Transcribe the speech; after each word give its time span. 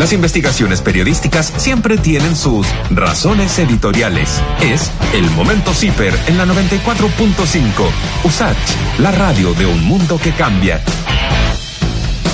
Las 0.00 0.14
investigaciones 0.14 0.80
periodísticas 0.80 1.52
siempre 1.58 1.98
tienen 1.98 2.34
sus 2.34 2.66
razones 2.88 3.58
editoriales. 3.58 4.40
Es 4.62 4.90
el 5.12 5.30
momento 5.32 5.74
CIPER 5.74 6.18
en 6.26 6.38
la 6.38 6.46
94.5. 6.46 7.90
USACH, 8.24 8.56
la 9.00 9.10
radio 9.10 9.52
de 9.52 9.66
un 9.66 9.84
mundo 9.84 10.18
que 10.18 10.32
cambia. 10.32 10.82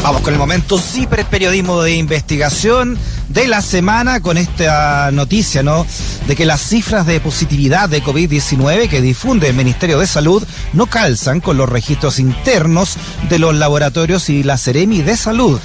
Vamos 0.01 0.23
con 0.23 0.33
el 0.33 0.39
momento 0.39 0.79
CIPER, 0.79 1.25
periodismo 1.25 1.83
de 1.83 1.97
investigación 1.97 2.97
de 3.29 3.49
la 3.49 3.61
semana 3.61 4.21
con 4.21 4.39
esta 4.39 5.11
noticia, 5.11 5.65
¿no? 5.65 5.85
De 6.29 6.37
que 6.37 6.47
las 6.47 6.61
cifras 6.61 7.05
de 7.05 7.19
positividad 7.19 7.89
de 7.89 8.01
COVID-19 8.01 8.89
que 8.89 9.01
difunde 9.01 9.49
el 9.49 9.57
Ministerio 9.57 9.99
de 9.99 10.07
Salud 10.07 10.47
no 10.73 10.87
calzan 10.87 11.41
con 11.41 11.57
los 11.57 11.69
registros 11.69 12.21
internos 12.21 12.97
de 13.29 13.41
los 13.41 13.57
laboratorios 13.57 14.31
y 14.31 14.45
la 14.45 14.57
Ceremi 14.57 15.03
de 15.03 15.17
Salud. 15.17 15.59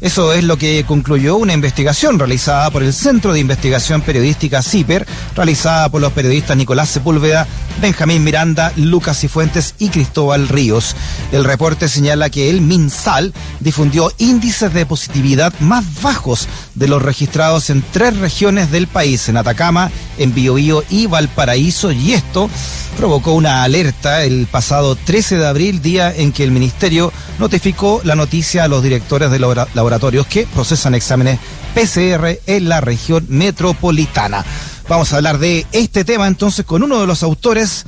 Eso 0.00 0.32
es 0.32 0.44
lo 0.44 0.58
que 0.58 0.84
concluyó 0.86 1.36
una 1.36 1.52
investigación 1.52 2.18
realizada 2.18 2.70
por 2.70 2.82
el 2.82 2.92
Centro 2.92 3.32
de 3.32 3.40
Investigación 3.40 4.02
Periodística 4.02 4.62
CIPER, 4.62 5.06
realizada 5.34 5.88
por 5.88 6.00
los 6.00 6.12
periodistas 6.12 6.56
Nicolás 6.56 6.90
Sepúlveda, 6.90 7.46
Benjamín 7.80 8.24
Miranda, 8.24 8.72
Lucas 8.76 9.20
Cifuentes 9.20 9.74
y 9.78 9.88
Cristóbal 9.88 10.48
Ríos. 10.48 10.96
El 11.32 11.44
reporte 11.44 11.88
señala 11.88 12.30
que 12.30 12.50
el 12.50 12.60
MinSal 12.60 13.32
difundió 13.60 14.12
índices 14.18 14.72
de 14.72 14.86
positividad 14.86 15.52
más 15.60 15.84
bajos 16.02 16.48
de 16.74 16.88
los 16.88 17.02
registrados 17.02 17.70
en 17.70 17.84
tres 17.92 18.16
regiones 18.18 18.70
del 18.70 18.86
país, 18.86 19.28
en 19.28 19.36
Atacama, 19.36 19.90
en 20.18 20.34
Biobío 20.34 20.84
y 20.90 21.06
Valparaíso, 21.06 21.92
y 21.92 22.12
esto 22.12 22.48
provocó 22.96 23.32
una 23.32 23.64
alerta 23.64 24.22
el 24.22 24.46
pasado 24.46 24.96
13 24.96 25.38
de 25.38 25.46
abril, 25.46 25.82
día 25.82 26.14
en 26.14 26.32
que 26.32 26.44
el 26.44 26.50
Ministerio 26.50 27.12
notificó 27.38 28.00
la 28.04 28.14
noticia 28.14 28.64
a 28.64 28.68
los 28.68 28.82
directores 28.82 29.30
de 29.30 29.38
laboratorios 29.38 30.26
que 30.26 30.46
procesan 30.46 30.94
exámenes 30.94 31.38
PCR 31.74 32.38
en 32.46 32.68
la 32.68 32.80
región 32.80 33.26
metropolitana. 33.28 34.44
Vamos 34.88 35.12
a 35.12 35.16
hablar 35.16 35.38
de 35.38 35.64
este 35.72 36.04
tema 36.04 36.26
entonces 36.26 36.66
con 36.66 36.82
uno 36.82 37.00
de 37.00 37.06
los 37.06 37.22
autores, 37.22 37.86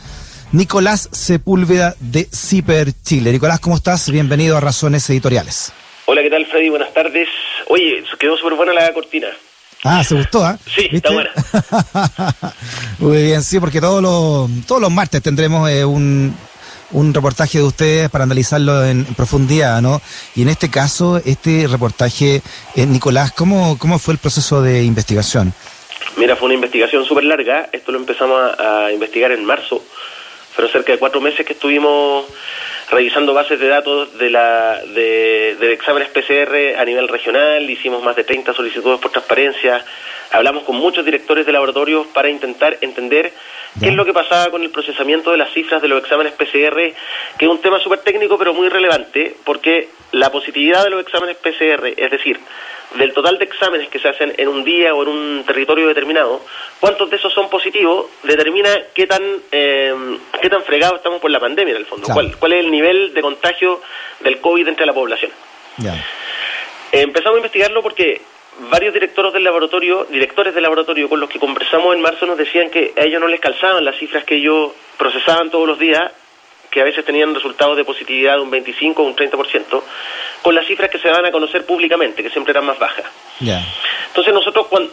Nicolás 0.52 1.10
Sepúlveda 1.12 1.94
de 2.00 2.26
Ciper 2.32 2.92
Chile. 3.02 3.32
Nicolás, 3.32 3.60
¿cómo 3.60 3.76
estás? 3.76 4.10
Bienvenido 4.10 4.56
a 4.56 4.60
Razones 4.60 5.08
Editoriales. 5.10 5.72
Hola, 6.06 6.22
¿qué 6.22 6.30
tal, 6.30 6.46
Freddy? 6.46 6.70
Buenas 6.70 6.94
tardes. 6.94 7.28
Oye, 7.68 8.02
quedó 8.18 8.38
súper 8.38 8.54
buena 8.54 8.72
la 8.72 8.94
cortina. 8.94 9.28
Ah, 9.84 10.02
¿se 10.02 10.14
gustó? 10.14 10.42
ah? 10.42 10.58
Sí, 10.74 10.88
está 10.90 11.12
buena. 11.12 11.30
Muy 12.98 13.24
bien, 13.24 13.42
sí, 13.42 13.60
porque 13.60 13.80
todos 13.80 14.02
los, 14.02 14.66
todos 14.66 14.80
los 14.80 14.90
martes 14.90 15.20
tendremos 15.20 15.68
eh, 15.68 15.84
un, 15.84 16.34
un 16.92 17.12
reportaje 17.12 17.58
de 17.58 17.64
ustedes 17.64 18.08
para 18.08 18.24
analizarlo 18.24 18.84
en, 18.86 19.04
profundidad, 19.04 19.82
¿no? 19.82 20.00
Y 20.34 20.42
en 20.42 20.48
este 20.48 20.70
caso, 20.70 21.20
este 21.26 21.66
reportaje, 21.68 22.42
eh, 22.74 22.86
Nicolás, 22.86 23.32
¿cómo, 23.32 23.76
¿cómo 23.78 23.98
fue 23.98 24.14
el 24.14 24.18
proceso 24.18 24.62
de 24.62 24.82
investigación? 24.82 25.52
Mira, 26.16 26.36
fue 26.36 26.46
una 26.46 26.54
investigación 26.54 27.04
súper 27.04 27.24
larga. 27.24 27.68
Esto 27.72 27.92
lo 27.92 27.98
empezamos 27.98 28.40
a, 28.58 28.86
a 28.86 28.92
investigar 28.92 29.32
en 29.32 29.44
marzo. 29.44 29.82
Fueron 30.54 30.72
cerca 30.72 30.92
de 30.92 30.98
cuatro 30.98 31.20
meses 31.20 31.44
que 31.44 31.52
estuvimos 31.52 32.24
revisando 32.90 33.34
bases 33.34 33.58
de 33.58 33.68
datos 33.68 34.16
de, 34.16 34.30
la, 34.30 34.80
de, 34.84 35.56
de 35.58 35.72
exámenes 35.72 36.08
PCR 36.08 36.78
a 36.78 36.84
nivel 36.84 37.08
regional, 37.08 37.68
hicimos 37.68 38.02
más 38.02 38.14
de 38.14 38.24
30 38.24 38.54
solicitudes 38.54 39.00
por 39.00 39.10
transparencia, 39.10 39.84
hablamos 40.30 40.62
con 40.64 40.76
muchos 40.76 41.04
directores 41.04 41.46
de 41.46 41.52
laboratorios 41.52 42.06
para 42.08 42.28
intentar 42.28 42.78
entender 42.80 43.32
qué 43.80 43.88
es 43.88 43.94
lo 43.94 44.04
que 44.04 44.12
pasaba 44.12 44.50
con 44.50 44.62
el 44.62 44.70
procesamiento 44.70 45.32
de 45.32 45.36
las 45.36 45.52
cifras 45.52 45.82
de 45.82 45.88
los 45.88 46.02
exámenes 46.02 46.32
PCR, 46.34 46.94
que 47.36 47.44
es 47.44 47.48
un 47.48 47.60
tema 47.60 47.80
súper 47.80 48.00
técnico 48.00 48.38
pero 48.38 48.54
muy 48.54 48.68
relevante, 48.68 49.34
porque 49.44 49.88
la 50.12 50.30
positividad 50.30 50.84
de 50.84 50.90
los 50.90 51.02
exámenes 51.02 51.36
PCR, 51.36 51.86
es 51.96 52.10
decir, 52.10 52.38
del 52.94 53.12
total 53.12 53.38
de 53.38 53.44
exámenes 53.44 53.88
que 53.88 53.98
se 53.98 54.08
hacen 54.08 54.32
en 54.38 54.48
un 54.48 54.64
día 54.64 54.94
o 54.94 55.02
en 55.02 55.08
un 55.08 55.44
territorio 55.44 55.88
determinado, 55.88 56.40
cuántos 56.80 57.10
de 57.10 57.16
esos 57.16 57.32
son 57.32 57.50
positivos, 57.50 58.06
determina 58.22 58.70
qué 58.94 59.06
tan 59.06 59.22
eh, 59.52 59.94
qué 60.40 60.48
tan 60.48 60.62
fregados 60.62 60.96
estamos 60.98 61.20
por 61.20 61.30
la 61.30 61.40
pandemia 61.40 61.72
en 61.72 61.78
el 61.78 61.86
fondo, 61.86 62.06
Claro. 62.06 62.20
cuál, 62.20 62.36
cuál 62.38 62.52
es 62.54 62.60
el 62.64 62.70
nivel 62.70 63.12
de 63.12 63.20
contagio 63.22 63.80
del 64.20 64.40
COVID 64.40 64.68
entre 64.68 64.86
la 64.86 64.92
población. 64.94 65.30
Eh, 65.82 67.00
empezamos 67.02 67.34
a 67.36 67.38
investigarlo 67.38 67.82
porque 67.82 68.20
varios 68.70 68.94
directores 68.94 69.32
del 69.32 69.44
laboratorio, 69.44 70.06
directores 70.08 70.54
del 70.54 70.62
laboratorio 70.62 71.08
con 71.08 71.20
los 71.20 71.28
que 71.28 71.38
conversamos 71.38 71.94
en 71.94 72.00
marzo 72.00 72.24
nos 72.24 72.38
decían 72.38 72.70
que 72.70 72.94
a 72.96 73.02
ellos 73.02 73.20
no 73.20 73.28
les 73.28 73.40
calzaban 73.40 73.84
las 73.84 73.96
cifras 73.96 74.24
que 74.24 74.36
ellos 74.36 74.70
procesaban 74.96 75.50
todos 75.50 75.66
los 75.66 75.78
días, 75.78 76.10
que 76.76 76.82
a 76.82 76.84
veces 76.84 77.06
tenían 77.06 77.34
resultados 77.34 77.74
de 77.74 77.84
positividad 77.86 78.34
de 78.36 78.42
un 78.42 78.50
25 78.50 79.02
o 79.02 79.06
un 79.06 79.16
30%, 79.16 79.82
con 80.42 80.54
las 80.54 80.66
cifras 80.66 80.90
que 80.90 80.98
se 80.98 81.08
van 81.08 81.24
a 81.24 81.30
conocer 81.32 81.64
públicamente, 81.64 82.22
que 82.22 82.28
siempre 82.28 82.50
eran 82.50 82.66
más 82.66 82.78
bajas. 82.78 83.06
Entonces 84.08 84.34
nosotros 84.34 84.66
cuando 84.66 84.92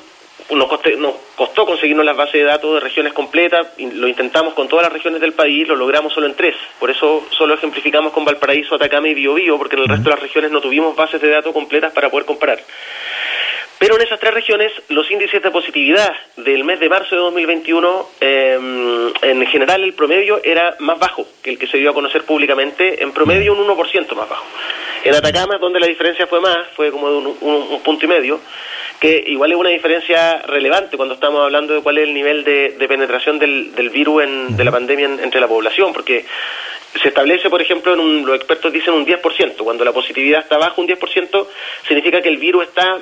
nos, 0.52 0.70
coste- 0.70 0.96
nos 0.96 1.14
costó 1.36 1.66
conseguirnos 1.66 2.06
las 2.06 2.16
bases 2.16 2.36
de 2.36 2.44
datos 2.44 2.74
de 2.76 2.80
regiones 2.80 3.12
completas, 3.12 3.68
lo 3.78 4.08
intentamos 4.08 4.54
con 4.54 4.70
todas 4.70 4.84
las 4.84 4.94
regiones 4.94 5.20
del 5.20 5.34
país, 5.34 5.68
lo 5.68 5.76
logramos 5.76 6.14
solo 6.14 6.26
en 6.28 6.36
tres. 6.36 6.56
Por 6.80 6.90
eso 6.90 7.26
solo 7.38 7.54
ejemplificamos 7.56 8.14
con 8.14 8.24
Valparaíso, 8.24 8.76
Atacama 8.76 9.10
y 9.10 9.14
Biobío, 9.14 9.58
porque 9.58 9.76
en 9.76 9.82
el 9.82 9.90
resto 9.90 10.06
de 10.06 10.16
las 10.16 10.22
regiones 10.22 10.52
no 10.52 10.62
tuvimos 10.62 10.96
bases 10.96 11.20
de 11.22 11.30
datos 11.30 11.52
completas 11.52 11.92
para 11.92 12.10
poder 12.10 12.26
comparar. 12.26 12.60
Pero 13.80 13.96
en 13.96 14.02
esas 14.02 14.20
tres 14.20 14.34
regiones 14.34 14.72
los 14.90 15.10
índices 15.12 15.42
de 15.44 15.52
positividad 15.52 16.16
del 16.38 16.64
mes 16.64 16.80
de 16.80 16.88
marzo 16.88 17.16
de 17.16 17.22
2021, 17.22 18.10
eh, 18.22 19.12
en 19.24 19.46
general 19.48 19.84
el 19.84 19.94
promedio 19.94 20.40
era 20.44 20.76
más 20.80 20.98
bajo 21.00 21.28
que 21.42 21.50
el 21.52 21.60
que 21.60 21.68
se 21.68 21.78
dio 21.78 21.90
a 21.90 21.94
conocer 21.94 22.24
públicamente, 22.24 23.04
en 23.04 23.12
promedio 23.12 23.52
un 23.54 23.60
1% 23.68 24.16
más 24.16 24.30
bajo. 24.30 24.46
En 25.04 25.14
Atacama, 25.16 25.58
donde 25.58 25.82
la 25.82 25.88
diferencia 25.88 26.28
fue 26.28 26.40
más, 26.40 26.68
fue 26.76 26.92
como 26.92 27.10
de 27.10 27.18
un, 27.18 27.38
un- 27.42 27.68
un 27.72 27.84
punto 27.84 28.06
y 28.06 28.08
medio, 28.08 28.40
que 29.02 29.22
igual 29.28 29.52
es 29.52 29.58
una 29.58 29.70
diferencia 29.70 30.42
relevante 30.48 30.96
cuando 30.96 31.16
estamos 31.16 31.42
hablando 31.42 31.74
de 31.74 31.82
cuál 31.82 31.98
es 31.98 32.06
el 32.06 32.14
nivel 32.14 32.46
de, 32.46 32.70
de 32.80 32.88
penetración 32.88 33.38
del, 33.38 33.76
del 33.76 33.90
virus 33.90 34.24
en- 34.24 34.56
de 34.56 34.64
la 34.64 34.72
pandemia 34.72 35.08
en- 35.08 35.20
entre 35.20 35.42
la 35.42 35.48
población, 35.50 35.92
porque 35.92 36.24
se 37.02 37.10
establece, 37.10 37.50
por 37.50 37.62
ejemplo, 37.62 37.94
en 37.96 38.00
un, 38.00 38.26
los 38.26 38.36
expertos 38.38 38.72
dicen 38.72 38.94
un 38.94 39.06
10%, 39.06 39.58
cuando 39.58 39.84
la 39.84 39.92
positividad 39.92 40.40
está 40.40 40.58
bajo 40.58 40.80
un 40.80 40.88
10%, 40.88 41.48
significa 41.86 42.22
que 42.22 42.30
el 42.30 42.38
virus 42.38 42.64
está 42.64 42.98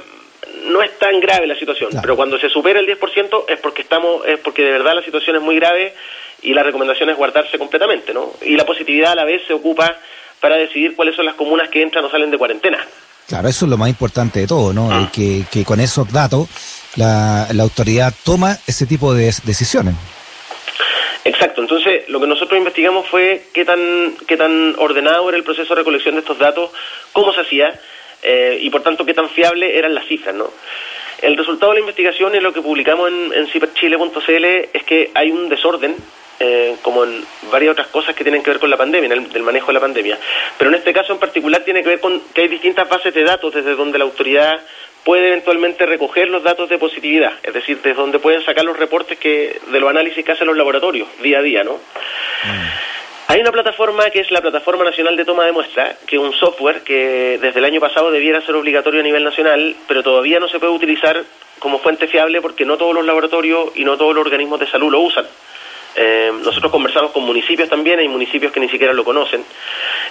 no 0.65 0.81
es 0.81 0.97
tan 0.99 1.19
grave 1.19 1.47
la 1.47 1.55
situación, 1.55 1.89
Claro. 1.91 2.01
pero 2.01 2.15
cuando 2.15 2.37
se 2.39 2.49
supera 2.49 2.79
el 2.79 2.87
10% 2.87 3.45
es 3.47 3.59
porque 3.59 3.81
estamos 3.81 4.25
es 4.25 4.39
porque 4.39 4.63
de 4.63 4.71
verdad 4.71 4.95
la 4.95 5.03
situación 5.03 5.35
es 5.35 5.41
muy 5.41 5.55
grave 5.55 5.93
y 6.41 6.53
la 6.53 6.63
recomendación 6.63 7.09
es 7.09 7.17
guardarse 7.17 7.57
completamente, 7.57 8.13
¿no? 8.13 8.33
Y 8.41 8.55
la 8.55 8.65
positividad 8.65 9.11
a 9.11 9.15
la 9.15 9.25
vez 9.25 9.41
se 9.47 9.53
ocupa 9.53 9.95
para 10.39 10.55
decidir 10.55 10.95
cuáles 10.95 11.15
son 11.15 11.25
las 11.25 11.35
comunas 11.35 11.69
que 11.69 11.81
entran 11.81 12.03
o 12.05 12.09
salen 12.09 12.31
de 12.31 12.37
cuarentena. 12.37 12.79
Claro, 13.27 13.47
eso 13.47 13.65
es 13.65 13.69
lo 13.69 13.77
más 13.77 13.89
importante 13.89 14.39
de 14.39 14.47
todo, 14.47 14.73
¿no? 14.73 14.89
Ah. 14.91 15.03
Eh, 15.03 15.09
que, 15.13 15.43
que 15.51 15.63
con 15.63 15.79
esos 15.79 16.11
datos 16.11 16.49
la, 16.95 17.47
la 17.53 17.63
autoridad 17.63 18.13
toma 18.25 18.57
ese 18.67 18.85
tipo 18.87 19.13
de 19.13 19.25
decisiones. 19.45 19.93
Exacto, 21.23 21.61
entonces 21.61 22.09
lo 22.09 22.19
que 22.19 22.25
nosotros 22.27 22.57
investigamos 22.57 23.07
fue 23.07 23.43
qué 23.53 23.63
tan, 23.63 24.15
qué 24.27 24.37
tan 24.37 24.75
ordenado 24.79 25.29
era 25.29 25.37
el 25.37 25.43
proceso 25.43 25.69
de 25.69 25.79
recolección 25.81 26.15
de 26.15 26.21
estos 26.21 26.39
datos, 26.39 26.71
cómo 27.13 27.31
se 27.33 27.41
hacía 27.41 27.79
eh, 28.21 28.57
y 28.61 28.69
por 28.69 28.83
tanto 28.83 29.05
qué 29.05 29.13
tan 29.13 29.29
fiable 29.29 29.77
eran 29.77 29.93
las 29.93 30.05
cifras, 30.05 30.35
¿no? 30.35 30.51
El 31.21 31.37
resultado 31.37 31.71
de 31.71 31.75
la 31.75 31.81
investigación 31.81 32.35
y 32.35 32.39
lo 32.39 32.51
que 32.51 32.61
publicamos 32.61 33.09
en, 33.09 33.31
en 33.33 34.69
es 34.73 34.83
que 34.83 35.11
hay 35.13 35.29
un 35.29 35.49
desorden, 35.49 35.95
eh, 36.39 36.75
como 36.81 37.03
en 37.03 37.23
varias 37.51 37.73
otras 37.73 37.87
cosas 37.87 38.15
que 38.15 38.23
tienen 38.23 38.41
que 38.41 38.49
ver 38.49 38.59
con 38.59 38.71
la 38.71 38.77
pandemia, 38.77 39.05
en 39.05 39.11
el, 39.11 39.29
del 39.29 39.43
manejo 39.43 39.67
de 39.67 39.73
la 39.73 39.79
pandemia. 39.79 40.17
Pero 40.57 40.71
en 40.71 40.77
este 40.77 40.91
caso 40.91 41.13
en 41.13 41.19
particular 41.19 41.63
tiene 41.63 41.83
que 41.83 41.89
ver 41.89 41.99
con 41.99 42.19
que 42.33 42.41
hay 42.41 42.47
distintas 42.47 42.89
bases 42.89 43.13
de 43.13 43.23
datos 43.23 43.53
desde 43.53 43.75
donde 43.75 43.99
la 43.99 44.05
autoridad 44.05 44.59
puede 45.03 45.27
eventualmente 45.27 45.85
recoger 45.85 46.29
los 46.29 46.43
datos 46.43 46.69
de 46.69 46.77
positividad, 46.77 47.33
es 47.43 47.53
decir, 47.53 47.77
desde 47.77 47.93
donde 47.93 48.19
pueden 48.19 48.43
sacar 48.43 48.65
los 48.65 48.77
reportes 48.77 49.17
que 49.17 49.59
de 49.71 49.79
los 49.79 49.89
análisis 49.89 50.23
que 50.23 50.31
hacen 50.31 50.47
los 50.47 50.57
laboratorios 50.57 51.07
día 51.21 51.39
a 51.39 51.41
día, 51.41 51.63
¿no? 51.63 51.79
Hay 53.31 53.39
una 53.39 53.53
plataforma 53.53 54.09
que 54.09 54.19
es 54.19 54.29
la 54.29 54.41
Plataforma 54.41 54.83
Nacional 54.83 55.15
de 55.15 55.23
Toma 55.23 55.45
de 55.45 55.53
Muestra, 55.53 55.95
que 56.05 56.17
es 56.17 56.21
un 56.21 56.33
software 56.33 56.81
que 56.81 57.39
desde 57.41 57.59
el 57.59 57.63
año 57.63 57.79
pasado 57.79 58.11
debiera 58.11 58.41
ser 58.41 58.55
obligatorio 58.55 58.99
a 58.99 59.03
nivel 59.03 59.23
nacional, 59.23 59.73
pero 59.87 60.03
todavía 60.03 60.37
no 60.41 60.49
se 60.49 60.59
puede 60.59 60.73
utilizar 60.73 61.23
como 61.57 61.79
fuente 61.79 62.09
fiable 62.09 62.41
porque 62.41 62.65
no 62.65 62.75
todos 62.75 62.93
los 62.93 63.05
laboratorios 63.05 63.69
y 63.75 63.85
no 63.85 63.95
todos 63.95 64.13
los 64.13 64.25
organismos 64.25 64.59
de 64.59 64.67
salud 64.67 64.91
lo 64.91 64.99
usan. 64.99 65.25
Eh, 65.95 66.29
nosotros 66.43 66.73
conversamos 66.73 67.11
con 67.11 67.23
municipios 67.23 67.69
también, 67.69 67.99
hay 67.99 68.09
municipios 68.09 68.51
que 68.51 68.59
ni 68.59 68.67
siquiera 68.67 68.91
lo 68.91 69.05
conocen. 69.05 69.45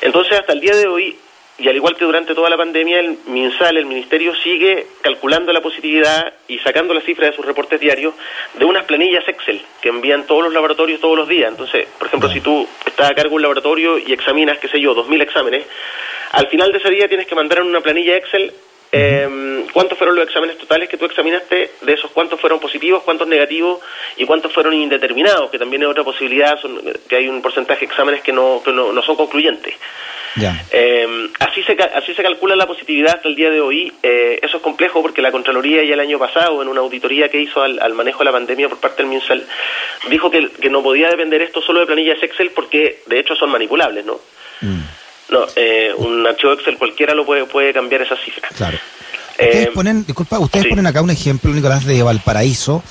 Entonces, 0.01 0.39
hasta 0.39 0.55
el 0.55 0.61
día 0.61 0.75
de 0.75 0.87
hoy, 0.87 1.19
y 1.61 1.69
al 1.69 1.77
igual 1.77 1.97
que 1.97 2.05
durante 2.05 2.35
toda 2.35 2.49
la 2.49 2.57
pandemia, 2.57 3.01
el 3.01 3.19
MinSal, 3.27 3.77
el 3.77 3.87
Ministerio, 3.87 4.35
sigue 4.35 4.87
calculando 5.03 5.53
la 5.53 5.61
positividad 5.61 6.33
y 6.49 6.59
sacando 6.59 6.95
las 6.95 7.05
cifras 7.05 7.31
de 7.31 7.37
sus 7.37 7.45
reportes 7.45 7.79
diarios 7.81 8.15
de 8.55 8.65
unas 8.65 8.85
planillas 8.85 9.27
Excel 9.29 9.61
que 9.81 9.91
envían 9.91 10.27
todos 10.27 10.45
los 10.45 10.53
laboratorios 10.53 11.01
todos 11.01 11.17
los 11.17 11.29
días. 11.29 11.51
Entonces, 11.51 11.87
por 11.99 12.09
ejemplo, 12.09 12.31
si 12.31 12.41
tú 12.41 12.67
estás 12.87 13.11
a 13.11 13.15
cargo 13.15 13.31
de 13.31 13.37
un 13.37 13.43
laboratorio 13.43 13.99
y 13.99 14.13
examinas, 14.13 14.59
qué 14.59 14.69
sé 14.69 14.81
yo, 14.81 14.95
2.000 14.95 15.23
exámenes, 15.23 15.67
al 16.33 16.49
final 16.49 16.73
de 16.73 16.79
ese 16.79 16.91
día 16.91 17.09
tienes 17.09 17.27
que 17.27 17.35
mandar 17.35 17.59
en 17.59 17.67
una 17.67 17.81
planilla 17.81 18.17
Excel 18.17 18.53
eh, 18.93 19.67
cuántos 19.73 19.97
fueron 19.97 20.17
los 20.17 20.27
exámenes 20.27 20.59
totales 20.59 20.89
que 20.89 20.97
tú 20.97 21.05
examinaste, 21.05 21.71
de 21.81 21.93
esos 21.93 22.11
cuántos 22.11 22.41
fueron 22.41 22.59
positivos, 22.59 23.03
cuántos 23.05 23.29
negativos 23.29 23.81
y 24.17 24.25
cuántos 24.25 24.53
fueron 24.53 24.75
indeterminados, 24.75 25.51
que 25.51 25.59
también 25.59 25.83
es 25.83 25.89
otra 25.89 26.03
posibilidad, 26.03 26.61
son, 26.61 26.81
que 27.09 27.17
hay 27.17 27.29
un 27.29 27.41
porcentaje 27.41 27.81
de 27.81 27.87
exámenes 27.87 28.23
que 28.23 28.33
no, 28.33 28.61
que 28.65 28.73
no, 28.73 29.01
son 29.03 29.17
concluyentes. 29.17 29.75
Eh, 30.71 31.29
así, 31.39 31.63
se, 31.63 31.73
así 31.73 32.15
se 32.15 32.23
calcula 32.23 32.55
la 32.55 32.67
positividad 32.67 33.17
hasta 33.17 33.29
el 33.29 33.35
día 33.35 33.51
de 33.51 33.61
hoy. 33.61 33.93
Eh, 34.03 34.39
eso 34.43 34.59
es 34.59 34.63
complejo 34.63 35.03
porque 35.03 35.23
la 35.23 35.33
Contraloría 35.33 35.85
ya 35.85 35.95
el 35.95 36.01
año 36.01 36.19
pasado, 36.19 36.63
en 36.63 36.69
una 36.69 36.81
auditoría 36.81 37.29
que 37.29 37.41
hizo 37.41 37.63
al, 37.63 37.95
manejo 37.95 38.21
de 38.21 38.25
la 38.27 38.33
pandemia 38.33 38.69
por 38.69 38.79
parte 38.79 39.03
del 39.03 39.11
MinSal, 39.11 39.45
dijo 40.09 40.31
que, 40.31 40.51
que, 40.51 40.71
no 40.71 40.83
podía 40.83 41.09
depender 41.09 41.43
esto 41.43 41.61
solo 41.61 41.81
de 41.81 41.87
planillas 41.87 42.23
Excel 42.23 42.51
porque 42.51 43.03
de 43.07 43.19
hecho 43.19 43.35
son 43.35 43.51
manipulables, 43.51 44.05
¿no? 44.05 44.21
Mm. 44.61 44.81
No, 45.31 45.47
eh, 45.57 45.93
un 45.97 46.27
archivo 46.27 46.53
Excel 46.53 46.77
cualquiera 46.77 47.15
lo 47.15 47.25
puede, 47.25 47.45
puede 47.45 47.73
cambiar 47.73 48.03
esas 48.03 48.21
cifras. 48.21 48.53
Claro. 48.57 48.79
Ustedes 49.31 49.69
eh, 49.69 49.71
ponen, 49.73 50.05
disculpa, 50.05 50.39
ustedes 50.39 50.67
ponen 50.67 50.87
acá 50.87 51.03
un 51.03 51.11
ejemplo, 51.11 51.53
Nicolás, 51.53 51.87
de 51.87 52.03
Valparaíso, 52.03 52.83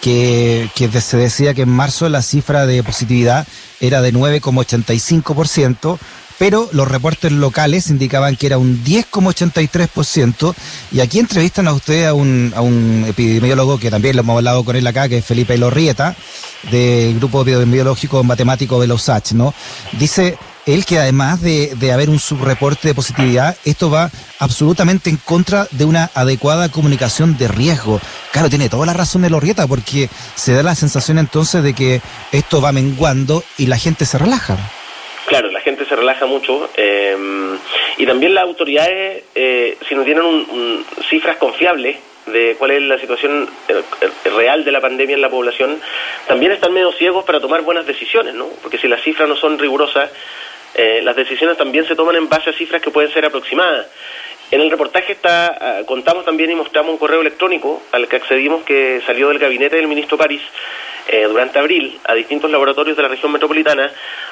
que, 0.00 0.68
que 0.74 0.88
se 0.88 1.16
decía 1.16 1.54
que 1.54 1.62
en 1.62 1.68
marzo 1.68 2.08
la 2.08 2.22
cifra 2.22 2.66
de 2.66 2.82
positividad 2.82 3.46
era 3.80 4.02
de 4.02 4.12
9,85%, 4.12 5.98
pero 6.42 6.68
los 6.72 6.88
reportes 6.88 7.30
locales 7.30 7.88
indicaban 7.88 8.34
que 8.34 8.46
era 8.46 8.58
un 8.58 8.82
10,83%, 8.82 10.52
y 10.90 10.98
aquí 10.98 11.20
entrevistan 11.20 11.68
a 11.68 11.72
usted 11.72 12.06
a 12.06 12.14
un, 12.14 13.04
epidemiólogo 13.06 13.78
que 13.78 13.92
también 13.92 14.16
lo 14.16 14.22
hemos 14.22 14.38
hablado 14.38 14.64
con 14.64 14.74
él 14.74 14.84
acá, 14.84 15.08
que 15.08 15.18
es 15.18 15.24
Felipe 15.24 15.56
Lorrieta, 15.56 16.16
del 16.72 17.16
Grupo 17.20 17.42
Epidemiológico 17.42 18.24
Matemático 18.24 18.80
de 18.80 18.88
los 18.88 19.08
H, 19.08 19.36
¿no? 19.36 19.54
Dice 19.92 20.36
él 20.66 20.84
que 20.84 20.98
además 20.98 21.40
de, 21.42 21.76
de 21.76 21.92
haber 21.92 22.10
un 22.10 22.18
subreporte 22.18 22.88
de 22.88 22.94
positividad, 22.96 23.56
esto 23.64 23.88
va 23.88 24.10
absolutamente 24.40 25.10
en 25.10 25.18
contra 25.18 25.68
de 25.70 25.84
una 25.84 26.10
adecuada 26.12 26.70
comunicación 26.70 27.38
de 27.38 27.46
riesgo. 27.46 28.00
Claro, 28.32 28.50
tiene 28.50 28.68
toda 28.68 28.86
la 28.86 28.94
razón 28.94 29.22
de 29.22 29.30
Lorrieta, 29.30 29.68
porque 29.68 30.10
se 30.34 30.54
da 30.54 30.64
la 30.64 30.74
sensación 30.74 31.20
entonces 31.20 31.62
de 31.62 31.72
que 31.72 32.02
esto 32.32 32.60
va 32.60 32.72
menguando 32.72 33.44
y 33.58 33.66
la 33.66 33.78
gente 33.78 34.06
se 34.06 34.18
relaja. 34.18 34.58
Se 35.92 35.96
relaja 35.96 36.24
mucho 36.24 36.70
eh, 36.74 37.14
y 37.98 38.06
también 38.06 38.32
las 38.32 38.44
autoridades, 38.44 39.24
eh, 39.34 39.76
si 39.86 39.94
no 39.94 40.04
tienen 40.04 40.24
un, 40.24 40.86
cifras 41.10 41.36
confiables 41.36 41.98
de 42.24 42.56
cuál 42.58 42.70
es 42.70 42.80
la 42.80 42.98
situación 42.98 43.46
eh, 43.68 44.30
real 44.34 44.64
de 44.64 44.72
la 44.72 44.80
pandemia 44.80 45.16
en 45.16 45.20
la 45.20 45.28
población, 45.28 45.78
también 46.26 46.52
están 46.52 46.72
medio 46.72 46.92
ciegos 46.92 47.26
para 47.26 47.40
tomar 47.40 47.60
buenas 47.60 47.86
decisiones, 47.86 48.32
¿no? 48.32 48.46
Porque 48.62 48.78
si 48.78 48.88
las 48.88 49.02
cifras 49.02 49.28
no 49.28 49.36
son 49.36 49.58
rigurosas, 49.58 50.10
eh, 50.74 51.02
las 51.02 51.14
decisiones 51.14 51.58
también 51.58 51.86
se 51.86 51.94
toman 51.94 52.16
en 52.16 52.26
base 52.26 52.48
a 52.48 52.54
cifras 52.54 52.80
que 52.80 52.90
pueden 52.90 53.12
ser 53.12 53.26
aproximadas. 53.26 53.86
En 54.50 54.62
el 54.62 54.70
reportaje 54.70 55.12
está, 55.12 55.58
ah, 55.60 55.82
contamos 55.84 56.24
también 56.24 56.50
y 56.50 56.54
mostramos 56.54 56.92
un 56.92 56.98
correo 56.98 57.20
electrónico 57.20 57.82
al 57.92 58.08
que 58.08 58.16
accedimos 58.16 58.62
que 58.62 59.02
salió 59.06 59.28
del 59.28 59.38
gabinete 59.38 59.76
del 59.76 59.88
ministro 59.88 60.16
París 60.16 60.40
eh, 61.08 61.24
durante 61.24 61.58
abril 61.58 61.98
a 62.04 62.14
distintos 62.14 62.50
laboratorios 62.50 62.96
de 62.96 63.02
la 63.02 63.08
región 63.08 63.32
metropolitana, 63.32 63.90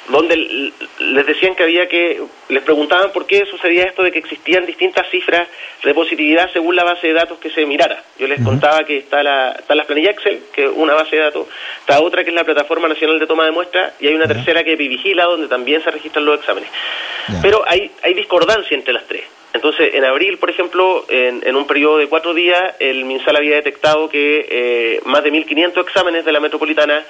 donde 0.08 0.72
les 0.98 1.26
decían 1.26 1.54
que 1.54 1.64
había 1.64 1.88
que, 1.88 2.22
les 2.48 2.62
preguntaban 2.62 3.10
por 3.12 3.26
qué 3.26 3.44
sucedía 3.46 3.84
esto 3.84 4.02
de 4.02 4.12
que 4.12 4.18
existían 4.20 4.66
distintas 4.66 5.08
cifras 5.10 5.48
de 5.82 5.94
positividad 5.94 6.50
según 6.52 6.76
la 6.76 6.84
base 6.84 7.08
de 7.08 7.14
datos 7.14 7.38
que 7.38 7.50
se 7.50 7.66
mirara. 7.66 8.02
Yo 8.18 8.26
les 8.28 8.42
contaba 8.42 8.84
que 8.84 8.98
está 8.98 9.22
la, 9.22 9.52
está 9.52 9.74
la 9.74 9.84
planilla 9.84 10.10
Excel, 10.10 10.42
que 10.52 10.64
es 10.64 10.70
una 10.74 10.94
base 10.94 11.16
de 11.16 11.22
datos, 11.22 11.46
está 11.80 12.00
otra 12.00 12.22
que 12.22 12.30
es 12.30 12.36
la 12.36 12.44
Plataforma 12.44 12.88
Nacional 12.88 13.18
de 13.18 13.26
Toma 13.26 13.44
de 13.44 13.50
Muestras, 13.50 13.94
y 14.00 14.06
hay 14.06 14.14
una 14.14 14.26
tercera 14.26 14.62
que 14.62 14.72
es 14.72 14.78
Vigila, 14.78 15.24
donde 15.24 15.48
también 15.48 15.82
se 15.82 15.90
registran 15.90 16.24
los 16.24 16.38
exámenes. 16.38 16.70
Pero 17.42 17.62
hay, 17.66 17.90
hay 18.02 18.14
discordancia 18.14 18.76
entre 18.76 18.92
las 18.92 19.06
tres. 19.06 19.39
Entonces, 19.52 19.94
en 19.94 20.04
abril, 20.04 20.38
por 20.38 20.50
ejemplo, 20.50 21.04
en, 21.08 21.56
un 21.56 21.66
periodo 21.66 21.98
de 21.98 22.08
cuatro 22.08 22.34
días, 22.34 22.74
el 22.78 23.04
MinSal 23.04 23.36
había 23.36 23.56
detectado 23.56 24.08
que 24.08 24.46
eh, 24.48 25.00
más 25.04 25.24
de 25.24 25.32
1.500 25.32 25.80
exámenes 25.82 26.24
de 26.24 26.32
la 26.32 26.40
metropolitana 26.40 27.04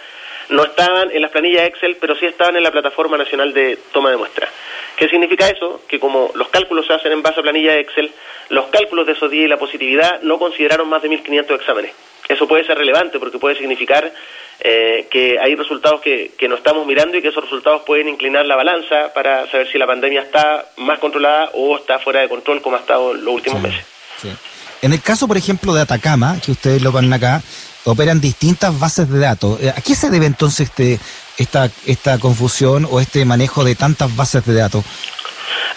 no 0.48 0.64
estaban 0.64 1.10
en 1.12 1.22
las 1.22 1.30
planillas 1.30 1.68
Excel, 1.68 1.96
pero 2.00 2.14
sí 2.16 2.26
estaban 2.26 2.56
en 2.56 2.62
la 2.62 2.72
Plataforma 2.72 3.16
Nacional 3.16 3.52
de 3.52 3.78
Toma 3.92 4.10
de 4.10 4.16
Muestras. 4.16 4.50
¿Qué 4.96 5.08
significa 5.08 5.48
eso? 5.48 5.82
Que 5.86 6.00
como 6.00 6.32
los 6.34 6.48
cálculos 6.48 6.86
se 6.86 6.94
hacen 6.94 7.12
en 7.12 7.22
base 7.22 7.40
a 7.40 7.42
planilla 7.42 7.76
Excel, 7.76 8.10
los 8.48 8.66
cálculos 8.66 9.06
de 9.06 9.12
esos 9.12 9.30
días 9.30 9.44
y 9.44 9.48
la 9.48 9.58
positividad 9.58 10.20
no 10.22 10.38
consideraron 10.38 10.88
más 10.88 11.02
de 11.02 11.10
1.500 11.10 11.54
exámenes. 11.54 12.09
Eso 12.30 12.46
puede 12.46 12.64
ser 12.64 12.78
relevante 12.78 13.18
porque 13.18 13.38
puede 13.38 13.56
significar 13.56 14.12
eh, 14.60 15.08
que 15.10 15.36
hay 15.40 15.56
resultados 15.56 16.00
que, 16.00 16.32
que 16.38 16.46
no 16.48 16.54
estamos 16.54 16.86
mirando 16.86 17.16
y 17.16 17.22
que 17.22 17.28
esos 17.28 17.42
resultados 17.42 17.82
pueden 17.84 18.08
inclinar 18.08 18.46
la 18.46 18.54
balanza 18.54 19.12
para 19.12 19.50
saber 19.50 19.70
si 19.70 19.78
la 19.78 19.86
pandemia 19.86 20.22
está 20.22 20.64
más 20.76 21.00
controlada 21.00 21.50
o 21.54 21.76
está 21.76 21.98
fuera 21.98 22.20
de 22.20 22.28
control 22.28 22.62
como 22.62 22.76
ha 22.76 22.80
estado 22.80 23.14
los 23.14 23.34
últimos 23.34 23.60
meses. 23.60 23.84
En 24.80 24.92
el 24.92 25.02
caso, 25.02 25.26
por 25.26 25.36
ejemplo, 25.36 25.74
de 25.74 25.82
Atacama, 25.82 26.38
que 26.40 26.52
ustedes 26.52 26.80
lo 26.82 26.92
ponen 26.92 27.12
acá, 27.12 27.42
operan 27.84 28.20
distintas 28.20 28.78
bases 28.78 29.10
de 29.10 29.18
datos. 29.18 29.60
Eh, 29.60 29.70
¿A 29.74 29.80
qué 29.80 29.96
se 29.96 30.08
debe 30.08 30.26
entonces 30.26 30.68
este, 30.68 31.00
esta, 31.36 31.68
esta 31.86 32.18
confusión 32.18 32.86
o 32.88 33.00
este 33.00 33.24
manejo 33.24 33.64
de 33.64 33.74
tantas 33.74 34.14
bases 34.14 34.46
de 34.46 34.54
datos? 34.54 34.84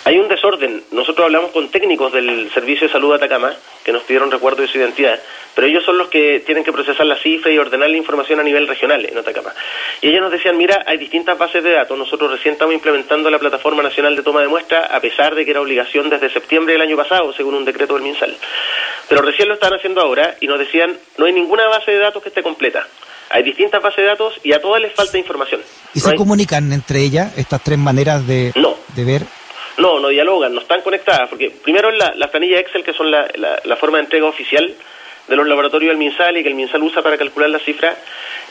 Hay 0.06 0.18
un 0.18 0.28
desorden. 0.28 0.84
Nosotros 0.92 1.26
hablamos 1.26 1.52
con 1.52 1.70
técnicos 1.70 2.12
del 2.12 2.52
Servicio 2.54 2.88
de 2.88 2.92
Salud 2.92 3.12
de 3.12 3.16
Atacama 3.16 3.54
que 3.86 3.94
nos 3.94 4.04
pidieron 4.04 4.32
recuerdo 4.32 4.62
de 4.62 4.68
su 4.68 4.78
identidad, 4.78 5.18
pero 5.56 5.68
ellos 5.68 5.84
son 5.86 5.98
los 5.98 6.08
que 6.08 6.42
tienen 6.46 6.64
que 6.64 6.74
procesar 6.74 7.06
la 7.06 7.16
cifra 7.16 7.52
y 7.52 7.58
ordenar 7.58 7.90
la 7.90 7.98
información 7.98 8.40
a 8.40 8.44
nivel 8.44 8.68
regional 8.68 9.06
en 9.06 9.18
Atacama. 9.18 9.54
Y 10.02 10.10
ellos 10.10 10.22
nos 10.22 10.32
decían, 10.32 10.58
mira, 10.58 10.84
hay 10.86 10.98
distintas 10.98 11.38
bases 11.38 11.64
de 11.64 11.72
datos. 11.72 11.98
Nosotros 11.98 12.32
recién 12.32 12.54
estamos 12.54 12.74
implementando 12.74 13.30
la 13.30 13.40
Plataforma 13.40 13.82
Nacional 13.82 14.16
de 14.16 14.24
Toma 14.24 14.42
de 14.42 14.50
Muestra, 14.50 14.88
a 14.88 15.00
pesar 15.00 15.36
de 15.36 15.46
que 15.46 15.52
era 15.52 15.62
obligación 15.62 16.10
desde 16.10 16.30
septiembre 16.30 16.74
del 16.74 16.82
año 16.82 16.98
pasado, 16.98 17.32
según 17.34 17.56
un 17.56 17.66
decreto 17.66 17.94
del 17.94 18.04
MinSal. 18.04 18.36
Pero 19.08 19.22
recién 19.22 19.48
lo 19.48 19.54
están 19.54 19.74
haciendo 19.74 20.02
ahora 20.02 20.36
y 20.42 20.48
nos 20.48 20.60
decían, 20.60 20.98
no 21.18 21.26
hay 21.26 21.34
ninguna 21.34 21.68
base 21.68 21.92
de 21.92 22.00
datos 22.00 22.22
que 22.22 22.30
esté 22.30 22.44
completa. 22.44 22.88
Hay 23.30 23.44
distintas 23.44 23.82
bases 23.82 23.98
de 23.98 24.06
datos 24.06 24.34
y 24.44 24.52
a 24.54 24.62
todas 24.62 24.82
les 24.82 24.94
falta 24.94 25.18
información. 25.18 25.62
¿Y 25.94 26.00
se 26.02 26.14
comunican 26.16 26.72
entre 26.74 27.00
ellas 27.00 27.38
estas 27.38 27.64
tres 27.64 27.80
maneras 27.80 28.28
de, 28.28 28.54
de 28.96 29.06
ver? 29.06 29.24
No, 29.78 30.00
no 30.00 30.10
dialogan, 30.10 30.54
no 30.54 30.62
están 30.62 30.82
conectadas, 30.82 31.30
porque 31.30 31.50
primero 31.50 31.90
la, 31.92 32.14
la 32.16 32.30
planilla 32.30 32.60
Excel, 32.60 32.84
que 32.84 32.94
son 32.94 33.10
la, 33.10 33.28
la, 33.64 33.76
forma 33.76 33.98
de 33.98 34.04
entrega 34.04 34.28
oficial 34.28 34.72
de 35.28 35.36
los 35.36 35.48
laboratorios 35.48 35.90
del 35.90 35.98
MinSal 35.98 36.38
y 36.38 36.44
que 36.44 36.50
el 36.50 36.56
MinSal 36.56 36.84
usa 36.84 37.02
para 37.02 37.18
calcular 37.18 37.50
las 37.50 37.64
cifras, 37.64 37.98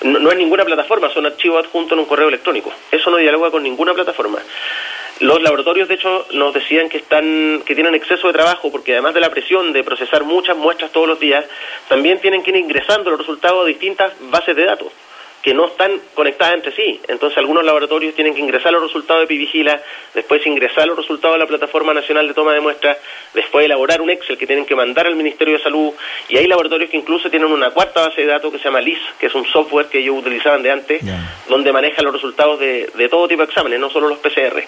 no, 0.02 0.30
es 0.30 0.36
ninguna 0.36 0.64
plataforma, 0.64 1.10
son 1.10 1.26
archivos 1.26 1.64
adjuntos 1.64 1.92
en 1.92 2.00
un 2.00 2.06
correo 2.06 2.28
electrónico. 2.28 2.72
Eso 2.90 3.10
no 3.10 3.18
dialoga 3.18 3.52
con 3.52 3.62
ninguna 3.62 3.94
plataforma. 3.94 4.40
Los 5.20 5.40
laboratorios, 5.42 5.86
de 5.86 5.94
hecho, 5.94 6.26
nos 6.32 6.52
decían 6.52 6.88
que 6.88 6.96
están, 6.96 7.62
que 7.64 7.76
tienen 7.76 7.94
exceso 7.94 8.26
de 8.26 8.32
trabajo 8.32 8.72
porque 8.72 8.92
además 8.92 9.14
de 9.14 9.20
la 9.20 9.30
presión 9.30 9.72
de 9.72 9.84
procesar 9.84 10.24
muchas 10.24 10.56
muestras 10.56 10.90
todos 10.90 11.06
los 11.06 11.20
días, 11.20 11.44
también 11.88 12.18
tienen 12.18 12.42
que 12.42 12.50
ir 12.50 12.56
ingresando 12.56 13.10
los 13.10 13.20
resultados 13.20 13.62
a 13.62 13.66
distintas 13.66 14.12
bases 14.30 14.56
de 14.56 14.64
datos 14.64 14.92
que 15.42 15.52
no 15.52 15.66
están 15.66 16.00
conectadas 16.14 16.54
entre 16.54 16.72
sí. 16.72 17.00
Entonces 17.08 17.36
algunos 17.36 17.64
laboratorios 17.64 18.14
tienen 18.14 18.34
que 18.34 18.40
ingresar 18.40 18.72
los 18.72 18.82
resultados 18.82 19.22
de 19.22 19.26
Pivigila, 19.26 19.82
después 20.14 20.46
ingresar 20.46 20.86
los 20.86 20.96
resultados 20.96 21.34
de 21.34 21.40
la 21.40 21.46
Plataforma 21.46 21.92
Nacional 21.92 22.28
de 22.28 22.34
Toma 22.34 22.54
de 22.54 22.60
Muestras, 22.60 22.96
después 23.34 23.64
elaborar 23.64 24.00
un 24.00 24.10
Excel 24.10 24.38
que 24.38 24.46
tienen 24.46 24.64
que 24.64 24.76
mandar 24.76 25.06
al 25.06 25.16
Ministerio 25.16 25.56
de 25.56 25.62
Salud 25.62 25.92
y 26.28 26.36
hay 26.36 26.46
laboratorios 26.46 26.90
que 26.90 26.96
incluso 26.96 27.28
tienen 27.28 27.50
una 27.50 27.70
cuarta 27.70 28.06
base 28.06 28.20
de 28.20 28.28
datos 28.28 28.52
que 28.52 28.58
se 28.58 28.64
llama 28.64 28.80
LIS, 28.80 29.00
que 29.18 29.26
es 29.26 29.34
un 29.34 29.44
software 29.46 29.86
que 29.86 29.98
ellos 29.98 30.16
utilizaban 30.18 30.62
de 30.62 30.70
antes, 30.70 31.02
donde 31.48 31.72
maneja 31.72 32.02
los 32.02 32.12
resultados 32.12 32.60
de, 32.60 32.90
de, 32.94 33.08
todo 33.08 33.26
tipo 33.26 33.42
de 33.42 33.48
exámenes, 33.48 33.80
no 33.80 33.90
solo 33.90 34.08
los 34.08 34.18
PCR. 34.18 34.62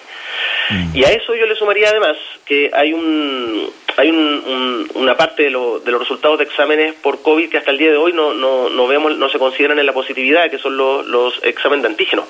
Mm. 0.69 0.95
Y 0.95 1.03
a 1.05 1.11
eso 1.11 1.35
yo 1.35 1.45
le 1.45 1.55
sumaría 1.55 1.89
además 1.89 2.17
que 2.45 2.69
hay 2.73 2.93
un 2.93 3.71
hay 3.97 4.09
una 4.09 5.15
parte 5.15 5.43
de, 5.43 5.49
de, 5.49 5.91
los 5.91 5.99
resultados 5.99 6.37
de 6.37 6.43
exámenes 6.43 6.95
por 6.95 7.21
COVID 7.21 7.49
que 7.49 7.57
hasta 7.57 7.71
el 7.71 7.77
día 7.77 7.91
de 7.91 7.97
hoy 7.97 8.13
no, 8.13 8.33
no, 8.33 8.69
no 8.69 8.87
vemos, 8.87 9.17
no 9.17 9.29
se 9.29 9.39
consideran 9.39 9.79
en 9.79 9.85
la 9.85 9.93
positividad, 9.93 10.49
que 10.49 10.57
son 10.57 10.75
los, 10.75 11.05
los 11.05 11.41
exámenes 11.43 11.83
de 11.83 11.89
antígeno, 11.89 12.25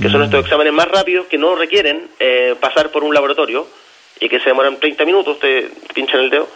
que 0.00 0.08
son 0.08 0.20
mm. 0.20 0.24
estos 0.24 0.44
exámenes 0.44 0.72
más 0.72 0.88
rápidos 0.88 1.26
que 1.26 1.38
no 1.38 1.54
requieren 1.54 2.08
eh, 2.18 2.56
pasar 2.58 2.90
por 2.90 3.04
un 3.04 3.14
laboratorio 3.14 3.66
y 4.20 4.28
que 4.28 4.40
se 4.40 4.46
demoran 4.46 4.80
30 4.80 5.04
minutos, 5.04 5.34
usted 5.34 5.70
pincha 5.94 6.16
en 6.18 6.24
el 6.24 6.30
dedo. 6.30 6.48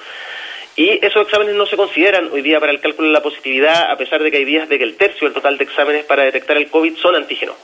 Y 0.75 1.05
esos 1.05 1.23
exámenes 1.23 1.55
no 1.55 1.67
se 1.67 1.77
consideran 1.77 2.31
hoy 2.33 2.43
día 2.43 2.59
para 2.59 2.73
el 2.73 2.81
cálculo 2.81 3.09
de 3.09 3.13
la 3.13 3.23
positividad, 3.23 3.91
a 3.91 3.97
pesar 3.97 4.23
de 4.23 4.31
que 4.31 4.39
hay 4.39 4.45
días 4.45 4.69
de 4.69 4.79
que 4.79 4.85
el 4.85 4.97
tercio 4.97 5.27
del 5.27 5.35
total 5.35 5.59
de 5.59 5.65
exámenes 5.65 6.05
para 6.07 6.25
detectar 6.25 6.57
el 6.57 6.71
COVID 6.71 6.97
son 6.97 7.15
antígenos. 7.15 7.57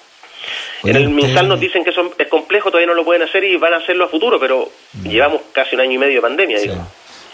En 0.85 0.97
el 0.97 1.09
MinSal 1.11 1.49
nos 1.49 1.61
dicen 1.61 1.85
que 1.85 1.91
eso 1.91 2.13
es 2.17 2.29
complejo, 2.29 2.71
todavía 2.71 2.87
no 2.89 2.95
lo 2.95 3.05
pueden 3.05 3.23
hacer 3.23 3.45
y 3.45 3.57
van 3.57 3.75
a 3.75 3.79
hacerlo 3.79 4.05
a 4.05 4.09
futuro, 4.09 4.39
pero 4.39 4.71
llevamos 5.03 5.43
casi 5.53 5.75
un 5.75 5.83
año 5.83 5.93
y 5.93 5.99
medio 5.99 6.17
de 6.17 6.23
pandemia, 6.23 6.61
digo. 6.61 6.77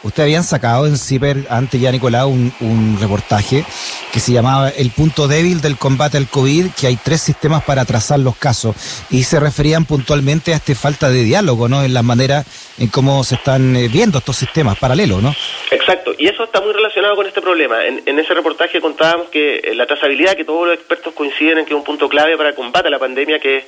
Ustedes 0.04 0.26
habían 0.26 0.44
sacado 0.44 0.87
en 0.87 0.99
CIPER 0.99 1.46
antes 1.49 1.80
ya, 1.80 1.90
Nicolás, 1.90 2.26
un, 2.26 2.52
un, 2.61 2.99
reportaje 3.00 3.64
que 4.12 4.20
se 4.20 4.32
llamaba 4.32 4.68
El 4.68 4.90
punto 4.90 5.26
débil 5.28 5.62
del 5.62 5.78
combate 5.78 6.18
al 6.18 6.28
COVID, 6.28 6.66
que 6.78 6.87
hay 6.87 6.96
tres 7.02 7.23
sistemas 7.23 7.64
para 7.64 7.87
trazar 7.87 8.18
los 8.18 8.37
casos. 8.37 8.76
Y 9.11 9.25
se 9.25 9.40
referían 9.40 9.87
puntualmente 9.87 10.52
a 10.52 10.56
esta 10.56 10.75
falta 10.75 11.08
de 11.08 11.25
diálogo, 11.25 11.68
¿no? 11.68 11.82
En 11.82 11.94
la 11.94 12.02
manera 12.02 12.44
en 12.78 12.88
cómo 12.88 13.25
se 13.25 13.37
están 13.37 13.75
eh, 13.76 13.88
viendo 13.88 14.18
estos 14.18 14.37
sistemas 14.37 14.78
paralelos, 14.78 15.23
¿no? 15.23 15.34
Exacto. 15.70 16.12
Y 16.18 16.28
eso 16.28 16.44
está 16.44 16.61
muy 16.61 16.75
relacionado 16.75 17.16
con 17.16 17.26
este 17.26 17.40
problema. 17.40 17.82
En, 17.87 18.02
en 18.04 18.18
ese 18.18 18.34
reportaje 18.34 18.82
contábamos 18.82 19.30
que 19.30 19.56
eh, 19.56 19.75
la 19.75 19.87
trazabilidad, 19.87 20.37
que 20.37 20.44
todos 20.44 20.66
los 20.66 20.76
expertos 20.76 21.14
coinciden 21.14 21.58
en 21.58 21.64
que 21.64 21.73
es 21.73 21.78
un 21.78 21.84
punto 21.84 22.11
clave 22.11 22.37
para 22.37 22.50
a 22.50 22.90
la 22.90 22.99
pandemia, 22.99 23.38
que 23.38 23.64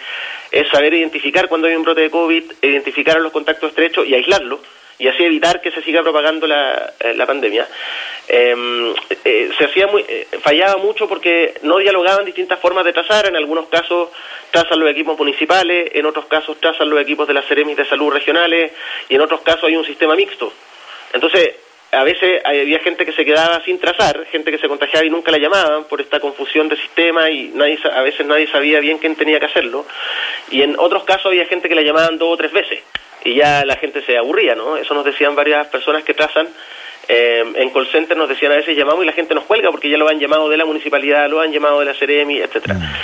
es 0.53 0.69
saber 0.69 0.93
identificar 0.93 1.49
cuando 1.49 1.67
hay 1.67 1.77
un 1.77 1.83
brote 1.83 2.03
de 2.03 2.11
COVID, 2.11 2.45
identificar 2.61 3.17
a 3.17 3.21
los 3.21 3.33
contactos 3.33 3.71
estrechos 3.71 4.07
y 4.07 4.15
aislarlo 4.15 4.61
y 4.99 5.09
así 5.09 5.25
evitar 5.25 5.61
que 5.61 5.71
se 5.71 5.83
siga 5.83 6.03
propagando 6.03 6.47
la, 6.47 6.95
eh, 7.01 7.15
la 7.15 7.27
pandemia. 7.27 7.69
Em, 8.29 8.95
eh, 9.25 9.51
se 9.57 9.65
hacía 9.65 9.87
muy, 9.87 10.05
eh, 10.09 10.27
fallaba 10.41 10.79
mucho 10.79 11.09
porque 11.09 11.55
no 11.63 11.79
dialogaban 11.79 12.25
distintas 12.25 12.59
formas 12.59 12.85
de 12.85 12.93
trazar, 12.93 13.27
en 13.27 13.37
algunos 13.37 13.69
casos 13.69 14.09
trazan 14.51 14.81
los 14.81 14.91
equipos 14.91 15.19
municipales, 15.19 15.91
en 15.95 16.07
otros 16.07 16.27
casos 16.27 16.59
trazan 16.59 16.89
los 16.89 17.01
equipos 17.01 17.29
de 17.29 17.35
las 17.35 17.47
Ceremis 17.47 17.77
de 17.77 17.85
salud 17.85 18.13
regionales 18.13 18.73
y 19.09 19.15
en 19.15 19.21
otros 19.21 19.43
casos 19.43 19.65
hay 19.65 19.77
un 19.77 19.85
sistema 19.85 20.17
mixto. 20.17 20.53
Entonces, 21.13 21.57
a 21.93 22.03
veces 22.03 22.43
había 22.45 22.81
gente 22.81 23.07
que 23.07 23.13
se 23.13 23.25
quedaba 23.25 23.63
sin 23.65 23.79
trazar, 23.79 24.27
gente 24.27 24.51
que 24.51 24.59
se 24.59 24.67
contagiaba 24.67 25.07
y 25.07 25.11
nunca 25.11 25.31
la 25.31 25.39
llamaban 25.39 25.85
por 25.85 26.01
esta 26.01 26.19
confusión 26.19 26.69
de 26.69 26.77
sistema 26.77 27.31
y 27.31 27.51
nadie, 27.55 27.79
a 27.93 28.03
veces 28.03 28.27
nadie 28.27 28.49
sabía 28.49 28.81
bien 28.81 28.99
quién 28.99 29.15
tenía 29.15 29.39
que 29.39 29.47
hacerlo. 29.47 29.87
Y 30.51 30.63
en 30.63 30.77
otros 30.79 31.05
casos 31.05 31.27
había 31.27 31.47
gente 31.47 31.69
que 31.69 31.75
la 31.75 31.83
llamaban 31.83 32.19
dos 32.19 32.35
o 32.35 32.37
tres 32.37 32.53
veces 32.53 32.83
y 33.27 33.35
ya 33.35 33.65
la 33.65 33.77
gente 33.77 34.03
se 34.03 34.17
aburría, 34.17 34.55
¿no? 34.55 34.77
Eso 34.77 34.95
nos 34.95 35.05
decían 35.05 35.35
varias 35.35 35.67
personas 35.69 36.05
que 36.05 36.15
trazan 36.15 36.49
eh, 37.09 37.45
en 37.55 37.71
call 37.71 37.87
center 37.87 38.17
nos 38.17 38.29
decían 38.29 38.51
a 38.51 38.57
veces 38.57 38.77
llamamos 38.77 39.05
y 39.05 39.07
la 39.07 39.13
gente 39.13 39.35
nos 39.35 39.45
cuelga 39.45 39.71
porque 39.71 39.89
ya 39.89 39.97
lo 39.97 40.09
han 40.09 40.19
llamado 40.19 40.49
de 40.49 40.57
la 40.57 40.65
municipalidad, 40.65 41.29
lo 41.29 41.41
han 41.41 41.53
llamado 41.53 41.79
de 41.81 41.87
la 41.87 41.95
Ceremi, 41.95 42.39
etcétera. 42.39 42.75
Mm. 42.75 42.95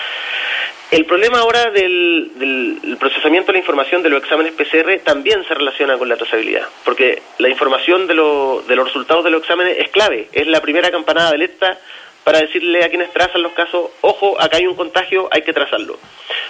El 0.90 1.06
problema 1.06 1.38
ahora 1.38 1.70
del, 1.70 2.30
procesamiento 3.00 3.46
de 3.46 3.54
la 3.54 3.58
información 3.60 4.02
de 4.02 4.10
los 4.10 4.22
exámenes 4.22 4.52
PCR 4.52 5.00
también 5.02 5.42
se 5.48 5.54
relaciona 5.54 5.96
con 5.96 6.06
la 6.06 6.16
trazabilidad, 6.16 6.68
porque 6.84 7.22
la 7.38 7.48
información 7.48 8.06
de, 8.06 8.12
de 8.12 8.76
los 8.76 8.86
resultados 8.86 9.24
de 9.24 9.30
los 9.30 9.40
exámenes 9.40 9.78
es 9.78 9.88
clave, 9.88 10.28
es 10.32 10.46
la 10.46 10.60
primera 10.60 10.90
campanada 10.90 11.30
de 11.30 11.36
alerta 11.36 11.78
para 12.24 12.40
decirle 12.40 12.84
a 12.84 12.88
quienes 12.88 13.12
trazan 13.12 13.42
los 13.42 13.52
casos, 13.52 13.90
ojo, 14.00 14.40
acá 14.40 14.58
hay 14.58 14.66
un 14.66 14.76
contagio, 14.76 15.28
hay 15.30 15.42
que 15.42 15.52
trazarlo. 15.52 15.98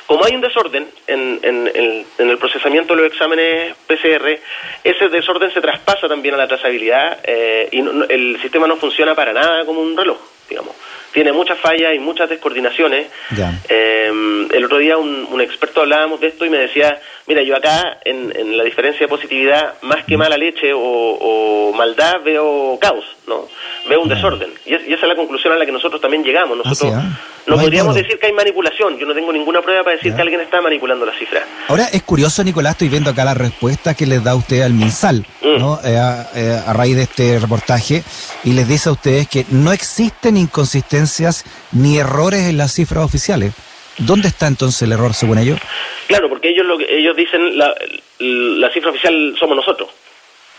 Como 0.06 0.24
hay 0.24 0.34
un 0.34 0.40
desorden 0.40 0.88
en, 1.06 1.40
en, 1.42 2.06
el 2.18 2.38
procesamiento 2.38 2.94
de 2.94 3.02
los 3.02 3.12
exámenes 3.12 3.74
PCR, 3.86 4.38
ese 4.84 5.08
desorden 5.08 5.52
se 5.52 5.60
traspasa 5.60 6.08
también 6.08 6.34
a 6.34 6.38
la 6.38 6.48
trazabilidad 6.48 7.18
eh, 7.22 7.68
y 7.72 7.78
el 8.12 8.38
sistema 8.42 8.66
no 8.66 8.76
funciona 8.76 9.14
para 9.14 9.32
nada 9.32 9.64
como 9.64 9.80
un 9.80 9.96
reloj, 9.96 10.18
digamos 10.52 10.76
tiene 11.12 11.32
muchas 11.32 11.58
fallas 11.58 11.94
y 11.94 11.98
muchas 11.98 12.28
descoordinaciones. 12.28 13.06
Eh, 13.68 14.10
el 14.52 14.64
otro 14.64 14.78
día 14.78 14.96
un, 14.96 15.40
experto 15.40 15.82
hablábamos 15.82 16.20
de 16.20 16.28
esto 16.28 16.44
y 16.44 16.50
me 16.50 16.58
decía, 16.58 16.98
mira, 17.26 17.42
yo 17.42 17.56
acá 17.56 17.98
en, 18.04 18.56
la 18.56 18.64
diferencia 18.64 19.06
de 19.06 19.08
positividad, 19.08 19.74
más 19.82 20.04
que 20.04 20.16
mala 20.16 20.36
leche 20.36 20.70
o, 20.74 21.72
maldad, 21.76 22.22
veo 22.24 22.78
caos, 22.80 23.04
¿no? 23.26 23.48
Veo 23.88 24.00
un 24.00 24.08
desorden. 24.08 24.50
Y, 24.64 24.74
esa 24.74 25.02
es 25.02 25.08
la 25.08 25.16
conclusión 25.16 25.52
a 25.52 25.56
la 25.56 25.66
que 25.66 25.72
nosotros 25.72 26.00
también 26.00 26.24
llegamos. 26.24 26.58
Ah, 26.64 26.68
nosotros. 26.68 27.02
No, 27.46 27.56
podríamos 27.56 27.94
decir 27.94 28.18
que 28.18 28.26
hay 28.26 28.32
manipulación. 28.32 28.98
Yo 28.98 29.06
no 29.06 29.14
tengo 29.14 29.32
ninguna 29.32 29.60
prueba 29.62 29.82
para 29.82 29.96
decir 29.96 30.14
que 30.14 30.22
alguien 30.22 30.40
está 30.40 30.60
manipulando 30.60 31.04
las 31.04 31.16
cifras. 31.16 31.44
Ahora, 31.68 31.86
es 31.92 32.02
curioso, 32.02 32.44
Nicolás, 32.44 32.72
estoy 32.72 32.88
viendo 32.88 33.10
acá 33.10 33.24
la 33.24 33.34
respuesta 33.34 33.94
que 33.94 34.06
les 34.06 34.22
da 34.22 34.34
usted 34.34 34.62
al 34.62 34.72
MinSal, 34.72 35.26
mm. 35.40 35.58
¿no? 35.58 35.78
Eh, 35.84 35.98
eh, 36.36 36.60
a 36.64 36.72
raíz 36.72 36.96
de 36.96 37.02
este 37.02 37.38
reportaje, 37.38 38.02
y 38.44 38.52
les 38.52 38.68
dice 38.68 38.88
a 38.88 38.92
ustedes 38.92 39.28
que 39.28 39.44
no 39.50 39.72
existen 39.72 40.36
inconsistencias 40.36 41.44
ni 41.72 41.98
errores 41.98 42.48
en 42.48 42.56
las 42.58 42.72
cifras 42.72 43.04
oficiales. 43.04 43.52
¿Dónde 43.98 44.28
está 44.28 44.46
entonces 44.46 44.82
el 44.82 44.92
error 44.92 45.12
según 45.12 45.38
ellos? 45.38 45.58
Claro, 46.06 46.28
porque 46.28 46.48
ellos 46.48 46.64
lo 46.66 46.78
que 46.78 46.86
ellos 46.98 47.14
dicen 47.14 47.58
la, 47.58 47.74
la 48.18 48.70
cifra 48.72 48.90
oficial 48.90 49.34
somos 49.38 49.56
nosotros. 49.56 49.90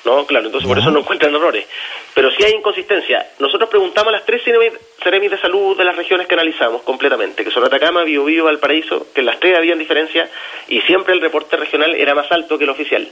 ¿no? 0.05 0.25
Claro, 0.25 0.47
entonces 0.47 0.67
por 0.67 0.77
eso 0.77 0.91
no 0.91 0.99
encuentran 0.99 1.33
errores. 1.33 1.65
Pero 2.13 2.31
si 2.31 2.43
hay 2.43 2.53
inconsistencia. 2.53 3.25
Nosotros 3.39 3.69
preguntamos 3.69 4.09
a 4.09 4.17
las 4.17 4.25
tres 4.25 4.43
seremis 4.43 5.31
de 5.31 5.37
salud 5.37 5.77
de 5.77 5.83
las 5.83 5.95
regiones 5.95 6.27
que 6.27 6.35
analizamos 6.35 6.83
completamente, 6.83 7.43
que 7.43 7.51
son 7.51 7.63
Atacama, 7.63 8.03
Biobío, 8.03 8.45
Valparaíso, 8.45 9.07
que 9.13 9.21
en 9.21 9.27
las 9.27 9.39
tres 9.39 9.57
habían 9.57 9.79
diferencia 9.79 10.29
y 10.67 10.81
siempre 10.81 11.13
el 11.13 11.21
reporte 11.21 11.57
regional 11.57 11.95
era 11.95 12.13
más 12.13 12.31
alto 12.31 12.57
que 12.57 12.65
el 12.65 12.69
oficial. 12.69 13.07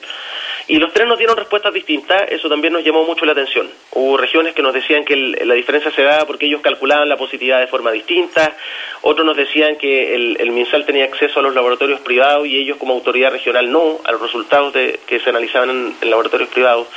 Y 0.68 0.77
los 0.77 0.94
tres 0.94 1.08
nos 1.08 1.18
dieron 1.18 1.36
respuestas 1.36 1.74
distintas, 1.74 2.24
eso 2.32 2.50
también 2.50 2.74
nos 2.74 2.84
llamó 2.84 3.03
mucho 3.03 3.25
la 3.25 3.32
atención. 3.32 3.70
Hubo 3.91 4.18
regiones 4.18 4.53
que 4.53 4.62
nos 4.62 4.74
decían 4.74 5.03
que 5.03 5.15
la 5.15 5.53
diferencia 5.53 5.91
se 5.91 6.03
daba 6.03 6.25
porque 6.25 6.46
ellos 6.46 6.62
calculaban 6.62 7.10
la 7.10 7.18
positividad 7.18 7.60
de 7.60 7.68
forma 7.68 7.91
distinta, 7.91 8.56
otros 9.01 9.25
nos 9.25 9.36
decían 9.36 9.75
que 9.77 10.15
el, 10.15 10.51
MinSal 10.51 10.86
tenía 10.86 11.06
acceso 11.06 11.39
a 11.39 11.44
los 11.44 11.56
laboratorios 11.56 12.00
privados 12.01 12.48
y 12.48 12.58
ellos 12.58 12.77
como 12.77 12.94
autoridad 12.94 13.32
regional 13.32 13.72
no, 13.72 14.00
a 14.03 14.12
los 14.12 14.22
resultados 14.22 14.74
de, 14.74 15.00
que 15.08 15.20
se 15.20 15.30
analizaban 15.30 15.70
en, 16.01 16.10
laboratorios 16.10 16.50
privados. 16.50 16.88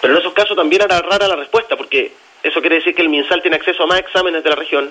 Pero 0.00 0.14
en 0.14 0.20
esos 0.20 0.32
casos 0.32 0.56
también 0.56 0.82
era 0.82 1.00
rara 1.00 1.28
la 1.28 1.36
respuesta 1.36 1.76
porque 1.76 2.12
eso 2.42 2.60
quiere 2.60 2.76
decir 2.76 2.94
que 2.94 3.02
el 3.02 3.08
MinSal 3.08 3.42
tiene 3.42 3.56
acceso 3.56 3.82
a 3.82 3.86
más 3.86 3.98
exámenes 3.98 4.42
de 4.42 4.50
la 4.50 4.56
región. 4.56 4.90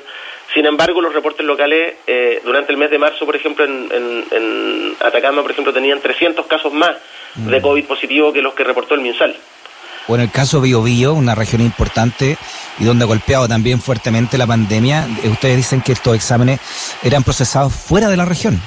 Sin 0.53 0.65
embargo, 0.65 1.01
los 1.01 1.13
reportes 1.13 1.46
locales, 1.46 1.96
eh, 2.08 2.41
durante 2.44 2.72
el 2.72 2.77
mes 2.77 2.89
de 2.89 3.00
marzo, 3.00 3.25
por 3.25 3.36
ejemplo, 3.36 3.65
en, 3.65 4.25
en 4.32 4.96
Atacama, 5.00 5.41
por 5.41 5.51
ejemplo, 5.51 5.74
tenían 5.74 6.00
300 6.00 6.46
casos 6.48 6.74
más 6.74 6.96
de 7.36 7.60
mm. 7.60 7.62
COVID 7.62 7.86
positivo 7.86 8.34
que 8.34 8.41
los 8.41 8.53
que 8.53 8.63
reportó 8.63 8.96
el 8.96 9.01
MinSal. 9.01 9.36
Bueno, 10.08 10.24
el 10.24 10.32
caso 10.32 10.60
Bio 10.60 10.82
Bio, 10.82 11.13
una 11.13 11.36
región 11.36 11.62
importante 11.62 12.36
y 12.79 12.84
donde 12.84 13.03
ha 13.03 13.08
golpeado 13.08 13.48
también 13.48 13.79
fuertemente 13.79 14.39
la 14.39 14.48
pandemia, 14.48 15.08
eh, 15.24 15.29
ustedes 15.29 15.58
dicen 15.58 15.82
que 15.82 15.91
estos 15.91 16.15
exámenes 16.15 16.60
eran 17.03 17.24
procesados 17.24 17.74
fuera 17.74 18.10
de 18.10 18.18
la 18.18 18.25
región. 18.25 18.60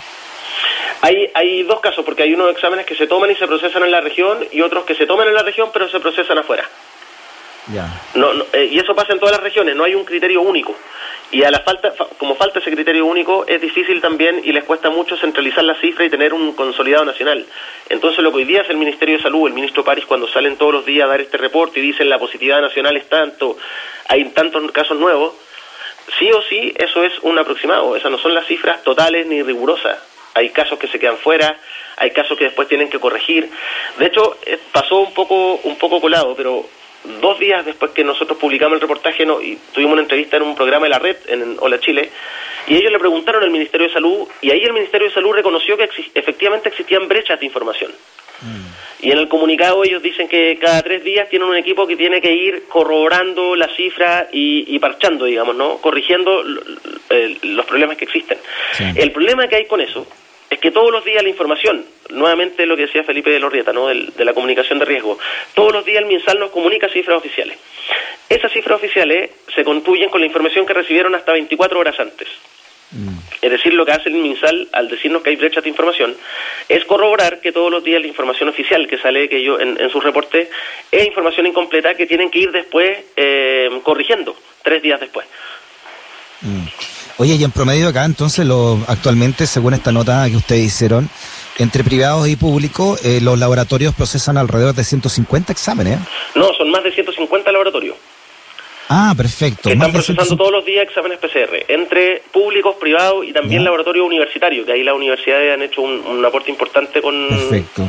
Hay, 1.01 1.29
hay 1.35 1.65
dos 1.65 1.81
casos, 1.81 2.05
porque 2.05 2.23
hay 2.23 2.33
unos 2.33 2.53
exámenes 2.53 2.87
que 2.87 2.95
se 2.95 3.09
toman 3.09 3.33
y 3.33 3.35
se 3.35 3.49
procesan 3.49 3.83
en 3.83 3.91
la 3.91 4.01
región 4.01 4.39
y 4.53 4.61
otros 4.61 4.85
que 4.85 4.95
se 4.95 5.05
toman 5.05 5.27
en 5.27 5.35
la 5.35 5.43
región 5.43 5.71
pero 5.73 5.89
se 5.89 5.99
procesan 5.99 6.39
afuera. 6.39 6.63
No, 8.15 8.31
eh, 8.53 8.69
y 8.73 8.79
eso 8.79 8.95
pasa 8.95 9.13
en 9.13 9.21
todas 9.21 9.37
las 9.37 9.43
regiones, 9.43 9.77
no 9.77 9.85
hay 9.85 9.95
un 9.95 10.05
criterio 10.05 10.43
único. 10.43 10.75
Y 11.31 11.45
a 11.45 11.51
la 11.51 11.61
falta, 11.61 11.95
como 12.19 12.35
falta 12.35 12.59
ese 12.59 12.71
criterio 12.71 13.07
único, 13.07 13.47
es 13.47 13.61
difícil 13.61 14.01
también 14.01 14.43
y 14.45 14.53
les 14.53 14.65
cuesta 14.65 14.91
mucho 14.91 15.17
centralizar 15.17 15.65
la 15.65 15.75
cifra 15.77 16.05
y 16.05 16.11
tener 16.11 16.35
un 16.35 16.53
consolidado 16.53 17.05
nacional. 17.07 17.47
Entonces, 17.89 18.23
lo 18.23 18.31
que 18.31 18.39
hoy 18.39 18.45
día 18.45 18.63
es 18.63 18.71
el 18.71 18.77
Ministerio 18.77 19.17
de 19.17 19.23
Salud, 19.23 19.47
el 19.47 19.55
ministro 19.55 19.83
París, 19.83 20.05
cuando 20.07 20.29
salen 20.29 20.57
todos 20.57 20.75
los 20.75 20.85
días 20.85 21.07
a 21.07 21.11
dar 21.11 21.21
este 21.21 21.39
reporte 21.39 21.81
y 21.81 21.83
dicen 21.83 22.11
la 22.11 22.19
positividad 22.19 22.61
nacional 22.61 22.97
es 22.97 23.09
tanto, 23.09 23.57
hay 24.09 24.25
tantos 24.27 24.71
casos 24.73 24.99
nuevos, 24.99 25.33
sí 26.19 26.31
o 26.33 26.43
sí, 26.43 26.75
eso 26.77 27.03
es 27.03 27.13
un 27.23 27.39
aproximado. 27.39 27.97
Esas 27.97 28.11
no 28.11 28.19
son 28.19 28.35
las 28.35 28.47
cifras 28.47 28.83
totales 28.83 29.27
ni 29.27 29.43
rigurosas. 29.43 29.99
Hay 30.35 30.51
casos 30.51 30.79
que 30.79 30.89
se 30.89 30.99
quedan 30.99 31.17
fuera, 31.17 31.57
hay 31.97 32.11
casos 32.11 32.37
que 32.37 32.45
después 32.45 32.69
tienen 32.69 32.91
que 32.91 32.99
corregir. 32.99 33.49
De 33.99 34.07
hecho, 34.07 34.37
eh, 34.45 34.59
pasó 34.71 35.01
un 35.01 35.15
poco, 35.15 35.61
un 35.65 35.77
poco 35.77 36.01
colado, 36.01 36.35
pero 36.37 36.67
dos 37.21 37.39
días 37.39 37.65
después 37.65 37.93
que 37.93 38.05
nosotros 38.05 38.39
publicamos 38.39 38.77
el 38.77 38.81
reportaje 38.81 39.27
no, 39.27 39.41
y 39.41 39.59
tuvimos 39.73 39.95
una 39.95 40.03
entrevista 40.03 40.37
en 40.37 40.43
un 40.43 40.55
programa 40.55 40.87
de 40.87 40.91
la 40.91 40.99
red 40.99 41.17
en 41.29 41.57
Hola 41.61 41.81
Chile 41.81 42.11
y 42.67 42.77
ellos 42.77 42.93
le 42.93 42.99
preguntaron 42.99 43.43
al 43.43 43.51
Ministerio 43.51 43.89
de 43.89 43.93
Salud 43.93 44.29
y 44.41 44.51
ahí 44.51 44.63
el 44.63 44.73
Ministerio 44.73 45.09
de 45.09 45.15
Salud 45.15 45.33
reconoció 45.33 45.77
que 45.77 45.89
efectivamente 46.15 46.69
existían 46.69 47.09
brechas 47.09 47.41
de 47.41 47.47
información. 47.47 47.91
Mm. 48.43 49.07
Y 49.07 49.11
en 49.11 49.19
el 49.19 49.29
comunicado 49.29 49.83
ellos 49.83 50.01
dicen 50.01 50.29
que 50.29 50.57
cada 50.61 50.81
tres 50.83 51.03
días 51.03 51.29
tienen 51.29 51.49
un 51.49 51.57
equipo 51.57 51.89
que 51.89 51.97
tiene 51.97 52.21
que 52.21 52.33
ir 52.33 52.65
corroborando 52.69 53.57
las 53.57 53.75
cifras 53.75 54.29
y, 54.31 54.79
parchando, 54.79 55.25
digamos, 55.25 55.57
¿no? 55.57 55.79
Corrigiendo 55.79 56.45
los 56.45 57.67
problemas 57.67 57.97
que 57.97 58.05
existen. 58.05 58.39
El 58.95 59.11
problema 59.11 59.49
que 59.49 59.57
hay 59.57 59.67
con 59.67 59.81
eso 59.81 60.07
es 60.07 60.22
que 60.63 60.71
todos 60.71 60.93
los 60.93 61.05
días 61.05 61.23
la 61.25 61.29
información, 61.29 61.85
nuevamente 62.11 62.65
lo 62.67 62.77
que 62.77 62.83
decía 62.83 63.03
Felipe 63.03 63.31
de 63.31 63.41
Lorrieta, 63.41 63.73
¿no? 63.73 63.89
de, 63.89 64.25
la 64.25 64.33
comunicación 64.33 64.79
de 64.79 64.85
riesgo, 64.85 65.19
todos 65.55 65.73
los 65.73 65.85
días 65.85 66.01
el 66.01 66.07
MinSal 66.07 66.39
nos 66.39 66.53
comunica 66.53 66.89
cifras 66.89 67.19
oficiales. 67.19 67.59
Esas 68.29 68.53
cifras 68.53 68.77
oficiales 68.77 69.31
se 69.55 69.65
construyen 69.65 70.09
con 70.09 70.21
la 70.21 70.27
información 70.27 70.65
que 70.65 70.73
recibieron 70.73 71.17
hasta 71.17 71.33
24 71.33 71.81
horas 71.81 71.99
antes. 71.99 72.29
Mm. 72.93 73.19
Es 73.43 73.51
decir, 73.51 73.75
lo 73.75 73.85
que 73.85 73.91
hace 73.91 74.09
el 74.09 74.15
MinSal 74.15 74.69
al 74.73 74.89
decirnos 74.89 75.23
que 75.23 75.31
hay 75.31 75.37
brechas 75.37 75.65
de 75.65 75.71
información 75.71 76.17
es 76.69 76.85
corroborar 76.85 77.41
que 77.41 77.51
todos 77.51 77.71
los 77.71 77.83
días 77.83 78.01
la 78.01 78.07
información 78.07 78.49
oficial 78.49 78.87
que 78.87 78.99
sale 78.99 79.29
que 79.29 79.43
yo 79.43 79.59
en, 79.59 79.91
sus 79.91 80.05
reportes 80.05 80.49
es 80.93 81.07
información 81.07 81.47
incompleta 81.47 81.95
que 81.95 82.07
tienen 82.07 82.31
que 82.31 82.39
ir 82.39 82.53
después 82.53 82.99
eh, 83.17 83.69
corrigiendo, 83.83 84.37
tres 84.63 84.81
días 84.81 85.01
después. 85.01 85.27
Mm. 86.43 86.92
Oye, 87.19 87.35
y 87.35 87.45
en 87.45 87.51
promedio 87.51 87.89
acá, 87.89 88.05
entonces, 88.05 88.47
lo, 88.47 88.79
actualmente, 88.89 89.47
según 89.47 89.75
esta 89.75 89.93
nota 89.93 90.29
que 90.29 90.37
ustedes 90.37 90.65
hicieron, 90.65 91.09
entre 91.59 91.85
privados 91.85 92.27
y 92.29 92.37
públicos, 92.37 93.05
eh, 93.05 93.21
los 93.21 93.39
laboratorios 93.39 93.95
procesan 93.95 94.39
alrededor 94.39 94.75
de 94.75 94.85
150 94.85 95.53
exámenes. 95.53 95.99
No, 96.35 96.53
son 96.55 96.71
más 96.71 96.83
de 96.83 96.93
150 96.93 97.53
laboratorios. 97.53 97.97
Ah, 98.89 99.15
perfecto. 99.17 99.69
Que 99.69 99.75
están 99.75 99.93
procesando 99.93 100.37
todos 100.37 100.53
los 100.53 100.65
días 100.65 100.85
exámenes 100.87 101.19
PCR, 101.19 101.65
entre 101.69 102.23
públicos, 102.33 102.77
privados 102.81 103.25
y 103.25 103.33
también 103.33 103.65
laboratorios 103.65 104.07
universitarios, 104.07 104.67
que 104.67 104.73
ahí 104.73 104.83
las 104.83 104.95
universidades 104.95 105.55
han 105.55 105.63
hecho 105.63 105.83
un, 105.83 106.25
aporte 106.25 106.51
importante 106.51 107.01
con... 107.01 107.29
Perfecto. 107.29 107.89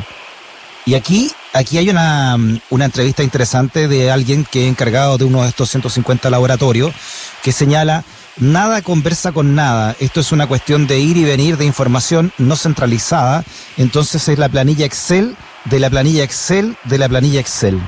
Y 0.86 0.94
aquí, 0.94 1.30
aquí 1.52 1.78
hay 1.78 1.88
una, 1.88 2.36
una 2.70 2.84
entrevista 2.84 3.22
interesante 3.22 3.88
de 3.88 4.10
alguien 4.10 4.46
que 4.50 4.64
es 4.64 4.70
encargado 4.70 5.16
de 5.16 5.24
uno 5.24 5.42
de 5.42 5.48
estos 5.48 5.70
150 5.70 6.28
laboratorios, 6.30 6.92
que 7.42 7.52
señala 7.52 8.04
Nada 8.40 8.82
conversa 8.82 9.32
con 9.32 9.54
nada. 9.54 9.94
Esto 10.00 10.18
es 10.18 10.32
una 10.32 10.48
cuestión 10.48 10.88
de 10.88 10.98
ir 10.98 11.16
y 11.16 11.24
venir 11.24 11.56
de 11.56 11.64
información 11.64 12.32
no 12.38 12.56
centralizada. 12.56 13.44
Entonces 13.78 14.28
es 14.28 14.38
la 14.38 14.48
planilla 14.48 14.84
Excel 14.84 15.36
de 15.66 15.78
la 15.78 15.88
planilla 15.88 16.24
Excel 16.24 16.74
de 16.84 16.98
la 16.98 17.08
planilla 17.08 17.38
Excel. 17.38 17.78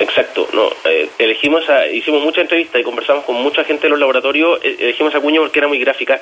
Exacto, 0.00 0.48
no, 0.52 0.70
eh, 0.90 1.08
elegimos 1.18 1.62
hicimos 1.92 2.20
muchas 2.24 2.42
entrevistas 2.42 2.80
y 2.80 2.84
conversamos 2.84 3.24
con 3.24 3.36
mucha 3.36 3.62
gente 3.62 3.84
de 3.84 3.90
los 3.90 3.98
laboratorios, 4.00 4.58
eh, 4.64 4.76
elegimos 4.80 5.14
a 5.14 5.20
Cuña 5.20 5.38
porque 5.38 5.60
era 5.60 5.68
muy 5.68 5.78
gráfica, 5.78 6.20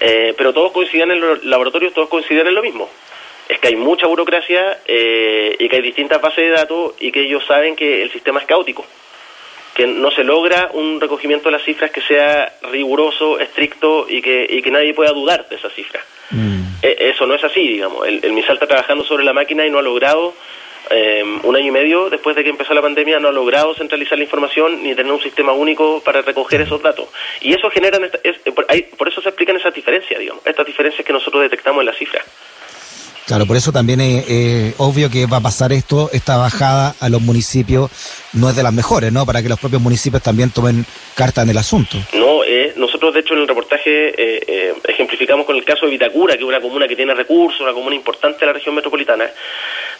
eh, 0.00 0.34
pero 0.36 0.52
todos 0.52 0.72
coincidían 0.72 1.12
en 1.12 1.20
los 1.20 1.44
laboratorios, 1.44 1.94
todos 1.94 2.08
coincidían 2.08 2.48
en 2.48 2.54
lo 2.56 2.62
mismo. 2.62 2.88
es 3.48 3.60
que 3.60 3.68
hay 3.68 3.76
mucha 3.76 4.08
burocracia 4.08 4.80
eh, 4.86 5.54
y 5.56 5.68
que 5.68 5.76
hay 5.76 5.82
distintas 5.82 6.20
bases 6.20 6.46
de 6.46 6.50
datos 6.50 6.94
y 6.98 7.12
que 7.12 7.20
ellos 7.20 7.44
saben 7.46 7.76
que 7.76 8.02
el 8.02 8.10
sistema 8.10 8.40
es 8.40 8.46
caótico 8.46 8.84
que 9.76 9.86
no 9.86 10.10
se 10.10 10.24
logra 10.24 10.70
un 10.72 10.98
recogimiento 10.98 11.50
de 11.50 11.52
las 11.52 11.62
cifras 11.62 11.90
que 11.90 12.00
sea 12.00 12.50
riguroso, 12.72 13.38
estricto 13.38 14.06
y 14.08 14.22
que, 14.22 14.46
y 14.48 14.62
que 14.62 14.70
nadie 14.70 14.94
pueda 14.94 15.12
dudar 15.12 15.46
de 15.50 15.56
esas 15.56 15.70
cifras. 15.74 16.02
Mm. 16.30 16.62
E, 16.82 17.10
eso 17.10 17.26
no 17.26 17.34
es 17.34 17.44
así, 17.44 17.60
digamos. 17.60 18.08
El, 18.08 18.20
el, 18.24 18.32
MISAL 18.32 18.54
está 18.54 18.66
trabajando 18.66 19.04
sobre 19.04 19.22
la 19.22 19.34
máquina 19.34 19.66
y 19.66 19.70
no 19.70 19.78
ha 19.78 19.82
logrado, 19.82 20.32
eh, 20.88 21.22
un 21.42 21.54
año 21.54 21.66
y 21.66 21.70
medio 21.72 22.08
después 22.08 22.34
de 22.34 22.42
que 22.42 22.48
empezó 22.48 22.72
la 22.72 22.80
pandemia, 22.80 23.18
no 23.18 23.28
ha 23.28 23.32
logrado 23.32 23.74
centralizar 23.74 24.16
la 24.16 24.24
información 24.24 24.82
ni 24.82 24.94
tener 24.94 25.12
un 25.12 25.20
sistema 25.20 25.52
único 25.52 26.00
para 26.00 26.22
recoger 26.22 26.62
esos 26.62 26.80
datos. 26.80 27.10
Y 27.42 27.52
eso 27.52 27.68
genera, 27.68 27.98
es, 28.22 28.38
por, 28.54 28.66
por 28.96 29.08
eso 29.08 29.20
se 29.20 29.28
explican 29.28 29.56
esas 29.56 29.74
diferencias, 29.74 30.18
digamos, 30.18 30.46
estas 30.46 30.64
diferencias 30.64 31.04
que 31.04 31.12
nosotros 31.12 31.42
detectamos 31.42 31.80
en 31.80 31.86
las 31.86 31.98
cifras. 31.98 32.24
Claro, 33.26 33.46
por 33.46 33.56
eso 33.56 33.72
también 33.72 34.00
es 34.00 34.74
obvio 34.78 35.10
que 35.10 35.26
va 35.26 35.38
a 35.38 35.40
pasar 35.40 35.72
esto, 35.72 36.10
esta 36.12 36.36
bajada 36.36 36.94
a 37.00 37.08
los 37.08 37.20
municipios 37.20 37.90
no 38.32 38.50
es 38.50 38.56
de 38.56 38.62
las 38.62 38.72
mejores, 38.72 39.12
¿no? 39.12 39.26
Para 39.26 39.42
que 39.42 39.48
los 39.48 39.58
propios 39.58 39.82
municipios 39.82 40.22
también 40.22 40.50
tomen 40.50 40.84
carta 41.14 41.42
en 41.42 41.50
el 41.50 41.58
asunto. 41.58 41.96
No, 42.14 42.44
eh, 42.44 42.74
nosotros 42.76 43.14
de 43.14 43.20
hecho 43.20 43.34
en 43.34 43.40
el 43.40 43.48
reportaje 43.48 44.08
eh, 44.10 44.44
eh, 44.46 44.74
ejemplificamos 44.88 45.46
con 45.46 45.56
el 45.56 45.64
caso 45.64 45.86
de 45.86 45.92
Vitacura, 45.92 46.34
que 46.34 46.42
es 46.42 46.48
una 46.48 46.60
comuna 46.60 46.86
que 46.86 46.96
tiene 46.96 47.14
recursos, 47.14 47.60
una 47.60 47.72
comuna 47.72 47.96
importante 47.96 48.40
de 48.40 48.46
la 48.46 48.52
región 48.52 48.74
metropolitana, 48.74 49.28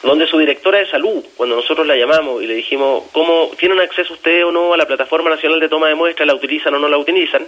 donde 0.02 0.26
su 0.26 0.38
directora 0.38 0.78
de 0.78 0.90
salud, 0.90 1.24
cuando 1.36 1.56
nosotros 1.56 1.86
la 1.86 1.96
llamamos 1.96 2.42
y 2.42 2.46
le 2.46 2.54
dijimos, 2.54 3.04
¿cómo 3.12 3.50
tienen 3.58 3.80
acceso 3.80 4.12
usted 4.12 4.44
o 4.44 4.52
no 4.52 4.74
a 4.74 4.76
la 4.76 4.86
plataforma 4.86 5.30
nacional 5.30 5.58
de 5.58 5.68
toma 5.68 5.88
de 5.88 5.94
muestras, 5.94 6.26
la 6.26 6.34
utilizan 6.34 6.74
o 6.74 6.78
no 6.78 6.88
la 6.88 6.98
utilizan? 6.98 7.46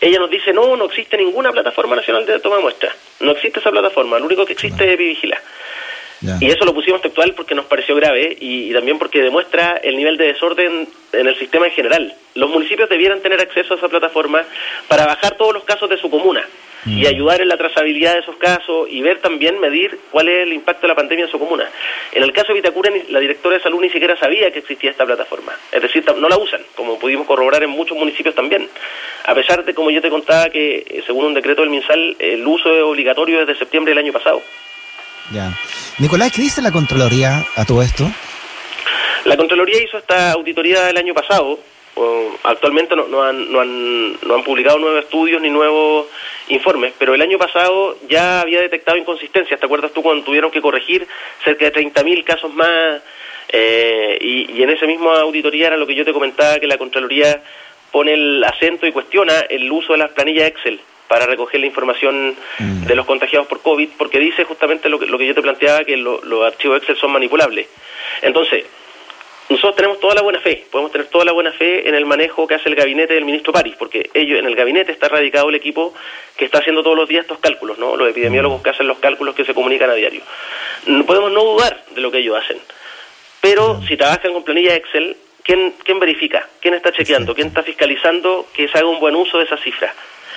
Ella 0.00 0.18
nos 0.18 0.30
dice, 0.30 0.52
no, 0.52 0.76
no 0.76 0.84
existe 0.86 1.16
ninguna 1.16 1.52
plataforma 1.52 1.96
nacional 1.96 2.26
de 2.26 2.38
toma 2.40 2.56
de 2.56 2.62
muestras, 2.62 2.94
no 3.20 3.32
existe 3.32 3.60
esa 3.60 3.70
plataforma, 3.70 4.18
lo 4.18 4.26
único 4.26 4.44
que 4.44 4.52
existe 4.52 4.92
es 4.92 4.98
Vigila. 4.98 5.40
Y 6.40 6.46
eso 6.46 6.64
lo 6.64 6.74
pusimos 6.74 7.02
textual 7.02 7.34
porque 7.34 7.54
nos 7.54 7.66
pareció 7.66 7.94
grave 7.94 8.36
y, 8.40 8.72
también 8.72 8.98
porque 8.98 9.20
demuestra 9.20 9.76
el 9.82 9.96
nivel 9.96 10.16
de 10.16 10.32
desorden 10.32 10.88
en 11.12 11.26
el 11.26 11.38
sistema 11.38 11.66
en 11.66 11.72
general. 11.72 12.14
Los 12.34 12.50
municipios 12.50 12.88
debieran 12.88 13.20
tener 13.20 13.40
acceso 13.40 13.74
a 13.74 13.76
esa 13.76 13.88
plataforma 13.88 14.42
para 14.88 15.06
bajar 15.06 15.36
todos 15.36 15.52
los 15.52 15.64
casos 15.64 15.90
de 15.90 15.98
su 15.98 16.10
comuna 16.10 16.42
y 16.86 17.02
mm. 17.02 17.06
ayudar 17.06 17.40
en 17.40 17.48
la 17.48 17.56
trazabilidad 17.56 18.14
de 18.14 18.20
esos 18.20 18.36
casos 18.36 18.88
y 18.88 19.02
ver 19.02 19.20
también, 19.20 19.58
medir 19.60 19.98
cuál 20.10 20.28
es 20.28 20.44
el 20.44 20.52
impacto 20.52 20.82
de 20.82 20.88
la 20.88 20.94
pandemia 20.94 21.24
en 21.24 21.30
su 21.30 21.38
comuna. 21.38 21.68
En 22.12 22.22
el 22.22 22.32
caso 22.32 22.48
de 22.48 22.54
Vitacura, 22.54 22.90
la 23.08 23.20
directora 23.20 23.56
de 23.56 23.62
salud 23.62 23.80
ni 23.80 23.90
siquiera 23.90 24.16
sabía 24.16 24.50
que 24.50 24.60
existía 24.60 24.90
esta 24.90 25.04
plataforma. 25.04 25.52
Es 25.72 25.82
decir, 25.82 26.04
no 26.16 26.28
la 26.28 26.38
usan, 26.38 26.60
como 26.74 26.98
pudimos 26.98 27.26
corroborar 27.26 27.62
en 27.62 27.70
muchos 27.70 27.96
municipios 27.96 28.34
también. 28.34 28.68
A 29.24 29.34
pesar 29.34 29.64
de, 29.64 29.74
como 29.74 29.90
yo 29.90 30.00
te 30.00 30.10
contaba, 30.10 30.48
que 30.48 30.78
eh, 30.78 31.02
según 31.06 31.26
un 31.26 31.34
decreto 31.34 31.62
del 31.62 31.70
MinSal, 31.70 32.16
el 32.18 32.46
uso 32.46 32.74
es 32.74 32.82
obligatorio 32.82 33.40
desde 33.40 33.58
septiembre 33.58 33.92
del 33.92 34.04
año 34.04 34.12
pasado. 34.12 34.40
Ya. 35.32 35.52
Nicolás, 35.98 36.32
¿qué 36.32 36.42
dice 36.42 36.62
la 36.62 36.70
Contraloría 36.70 37.44
a 37.56 37.64
todo 37.64 37.82
esto? 37.82 38.08
La 39.24 39.36
Contraloría 39.36 39.82
hizo 39.82 39.98
esta 39.98 40.32
auditoría 40.32 40.88
el 40.88 40.96
año 40.96 41.12
pasado. 41.12 41.58
Actualmente 42.42 42.94
no, 42.94 43.08
no, 43.08 43.22
han, 43.22 43.50
no, 43.50 43.60
han, 43.60 44.12
no 44.20 44.34
han 44.34 44.44
publicado 44.44 44.78
nuevos 44.78 45.04
estudios 45.04 45.40
ni 45.40 45.50
nuevos 45.50 46.06
informes, 46.48 46.92
pero 46.98 47.14
el 47.14 47.22
año 47.22 47.38
pasado 47.38 47.96
ya 48.08 48.40
había 48.40 48.60
detectado 48.60 48.96
inconsistencias. 48.96 49.58
¿Te 49.58 49.66
acuerdas 49.66 49.92
tú 49.92 50.02
cuando 50.02 50.24
tuvieron 50.24 50.50
que 50.50 50.60
corregir 50.60 51.06
cerca 51.42 51.64
de 51.64 51.72
30.000 51.72 52.24
casos 52.24 52.52
más? 52.54 53.02
Eh, 53.48 54.18
y, 54.20 54.58
y 54.58 54.62
en 54.62 54.70
esa 54.70 54.86
misma 54.86 55.20
auditoría 55.20 55.68
era 55.68 55.76
lo 55.76 55.86
que 55.86 55.94
yo 55.94 56.04
te 56.04 56.12
comentaba, 56.12 56.58
que 56.58 56.66
la 56.66 56.78
Contraloría 56.78 57.42
pone 57.92 58.12
el 58.12 58.44
acento 58.44 58.86
y 58.86 58.92
cuestiona 58.92 59.40
el 59.48 59.70
uso 59.70 59.92
de 59.92 59.98
las 59.98 60.10
planillas 60.10 60.48
Excel 60.48 60.80
para 61.08 61.26
recoger 61.26 61.60
la 61.60 61.66
información 61.66 62.36
mm. 62.58 62.84
de 62.86 62.94
los 62.94 63.06
contagiados 63.06 63.46
por 63.46 63.62
COVID, 63.62 63.90
porque 63.96 64.18
dice 64.18 64.44
justamente 64.44 64.88
lo 64.88 64.98
que, 64.98 65.06
lo 65.06 65.18
que 65.18 65.26
yo 65.26 65.34
te 65.34 65.42
planteaba, 65.42 65.84
que 65.84 65.96
los 65.96 66.44
archivos 66.44 66.78
Excel 66.78 66.96
son 66.96 67.12
manipulables. 67.12 67.68
Entonces, 68.22 68.64
nosotros 69.48 69.76
tenemos 69.76 70.00
toda 70.00 70.14
la 70.14 70.22
buena 70.22 70.40
fe, 70.40 70.66
podemos 70.70 70.90
tener 70.90 71.06
toda 71.06 71.24
la 71.24 71.32
buena 71.32 71.52
fe 71.52 71.88
en 71.88 71.94
el 71.94 72.04
manejo 72.04 72.46
que 72.46 72.54
hace 72.54 72.68
el 72.68 72.74
gabinete 72.74 73.14
del 73.14 73.24
ministro 73.24 73.52
París, 73.52 73.76
porque 73.78 74.10
ellos 74.12 74.40
en 74.40 74.46
el 74.46 74.56
gabinete 74.56 74.90
está 74.90 75.08
radicado 75.08 75.48
el 75.48 75.54
equipo 75.54 75.94
que 76.36 76.44
está 76.44 76.58
haciendo 76.58 76.82
todos 76.82 76.96
los 76.96 77.08
días 77.08 77.22
estos 77.22 77.38
cálculos, 77.38 77.78
¿no? 77.78 77.96
Los 77.96 78.10
epidemiólogos 78.10 78.60
que 78.62 78.70
hacen 78.70 78.88
los 78.88 78.98
cálculos 78.98 79.36
que 79.36 79.44
se 79.44 79.54
comunican 79.54 79.88
a 79.90 79.94
diario. 79.94 80.22
No 80.86 81.06
podemos 81.06 81.30
no 81.30 81.44
dudar 81.44 81.84
de 81.94 82.00
lo 82.00 82.10
que 82.10 82.18
ellos 82.18 82.36
hacen. 82.36 82.58
Pero 83.40 83.80
si 83.86 83.96
trabajan 83.96 84.32
con 84.32 84.42
planilla 84.42 84.74
Excel, 84.74 85.16
¿quién, 85.44 85.74
quién 85.84 86.00
verifica? 86.00 86.48
¿Quién 86.60 86.74
está 86.74 86.90
chequeando? 86.90 87.32
¿Quién 87.34 87.48
está 87.48 87.62
fiscalizando 87.62 88.46
que 88.52 88.66
se 88.66 88.76
haga 88.76 88.88
un 88.88 88.98
buen 88.98 89.14
uso 89.14 89.38
de 89.38 89.44
esas 89.44 89.60
cifras? 89.60 89.94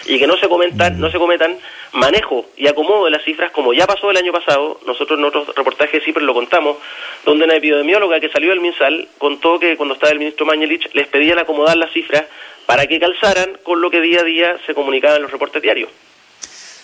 Y 0.10 0.18
que 0.18 0.26
no 0.26 0.38
se 0.38 0.50
comentan, 0.50 1.00
no 1.00 1.12
se 1.12 1.20
cometan 1.20 1.58
manejo 1.94 2.48
y 2.58 2.68
acomodo 2.68 3.06
de 3.06 3.12
las 3.12 3.24
cifras 3.24 3.52
como 3.52 3.74
ya 3.74 3.86
pasó 3.86 4.10
el 4.10 4.18
año 4.18 4.32
pasado, 4.32 4.80
nosotros 4.88 5.20
en 5.20 5.26
otros 5.26 5.56
reportajes 5.56 6.04
siempre 6.04 6.24
lo 6.24 6.34
contamos, 6.34 6.78
donde 7.26 7.46
una 7.46 7.56
epidemióloga 7.56 8.20
que 8.20 8.30
salió 8.30 8.50
del 8.50 8.60
MinSal 8.60 9.08
contó 9.20 9.60
que 9.60 9.78
cuando 9.78 9.94
estaba 9.94 10.12
el 10.12 10.20
ministro 10.20 10.48
Mañelich 10.48 10.90
les 10.94 11.08
pedían 11.08 11.38
acomodar 11.38 11.78
las 11.78 11.92
cifras 11.92 12.26
para 12.66 12.88
que 12.88 13.00
calzaran 13.00 13.58
con 13.64 13.82
lo 13.82 13.92
que 13.92 14.02
día 14.02 14.22
a 14.22 14.24
día 14.24 14.58
se 14.66 14.74
comunicaba 14.74 15.18
en 15.18 15.22
los 15.24 15.32
reportes 15.32 15.62
diarios. 15.62 15.90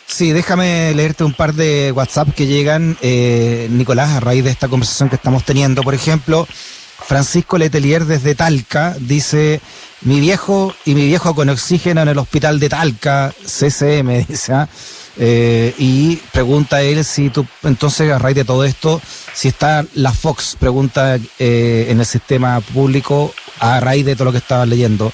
Sí, 0.05 0.31
déjame 0.31 0.93
leerte 0.93 1.23
un 1.23 1.33
par 1.33 1.53
de 1.53 1.91
WhatsApp 1.91 2.29
que 2.35 2.45
llegan, 2.45 2.95
eh, 3.01 3.67
Nicolás, 3.71 4.11
a 4.11 4.19
raíz 4.19 4.43
de 4.43 4.51
esta 4.51 4.67
conversación 4.67 5.09
que 5.09 5.15
estamos 5.15 5.43
teniendo. 5.43 5.81
Por 5.81 5.95
ejemplo, 5.95 6.47
Francisco 6.47 7.57
Letelier 7.57 8.05
desde 8.05 8.35
Talca 8.35 8.95
dice, 8.99 9.61
mi 10.05 10.19
viejo 10.19 10.73
y 10.85 10.95
mi 10.95 11.07
viejo 11.07 11.35
con 11.35 11.49
oxígeno 11.49 12.01
en 12.03 12.07
el 12.07 12.17
hospital 12.17 12.59
de 12.59 12.69
Talca, 12.69 13.33
CCM, 13.43 14.25
dice, 14.29 14.53
¿ah? 14.53 14.69
eh, 15.17 15.73
y 15.77 16.17
pregunta 16.31 16.81
él 16.81 17.03
si 17.03 17.29
tú, 17.29 17.45
entonces 17.63 18.11
a 18.11 18.19
raíz 18.19 18.35
de 18.35 18.45
todo 18.45 18.63
esto, 18.63 19.01
si 19.33 19.47
está 19.47 19.83
la 19.95 20.13
Fox, 20.13 20.55
pregunta 20.59 21.17
eh, 21.39 21.87
en 21.89 21.99
el 21.99 22.05
sistema 22.05 22.61
público 22.61 23.33
a 23.59 23.79
raíz 23.79 24.05
de 24.05 24.15
todo 24.15 24.25
lo 24.25 24.31
que 24.31 24.37
estabas 24.37 24.67
leyendo. 24.67 25.11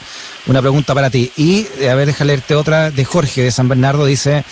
Una 0.48 0.62
pregunta 0.62 0.96
para 0.96 1.12
ti. 1.12 1.32
Y, 1.38 1.68
a 1.88 1.94
ver, 1.94 2.08
déjame 2.08 2.30
leerte 2.30 2.56
otra 2.56 2.90
de 2.90 3.06
Jorge 3.06 3.44
de 3.44 3.52
San 3.52 3.70
Bernardo, 3.70 4.06
dice, 4.06 4.44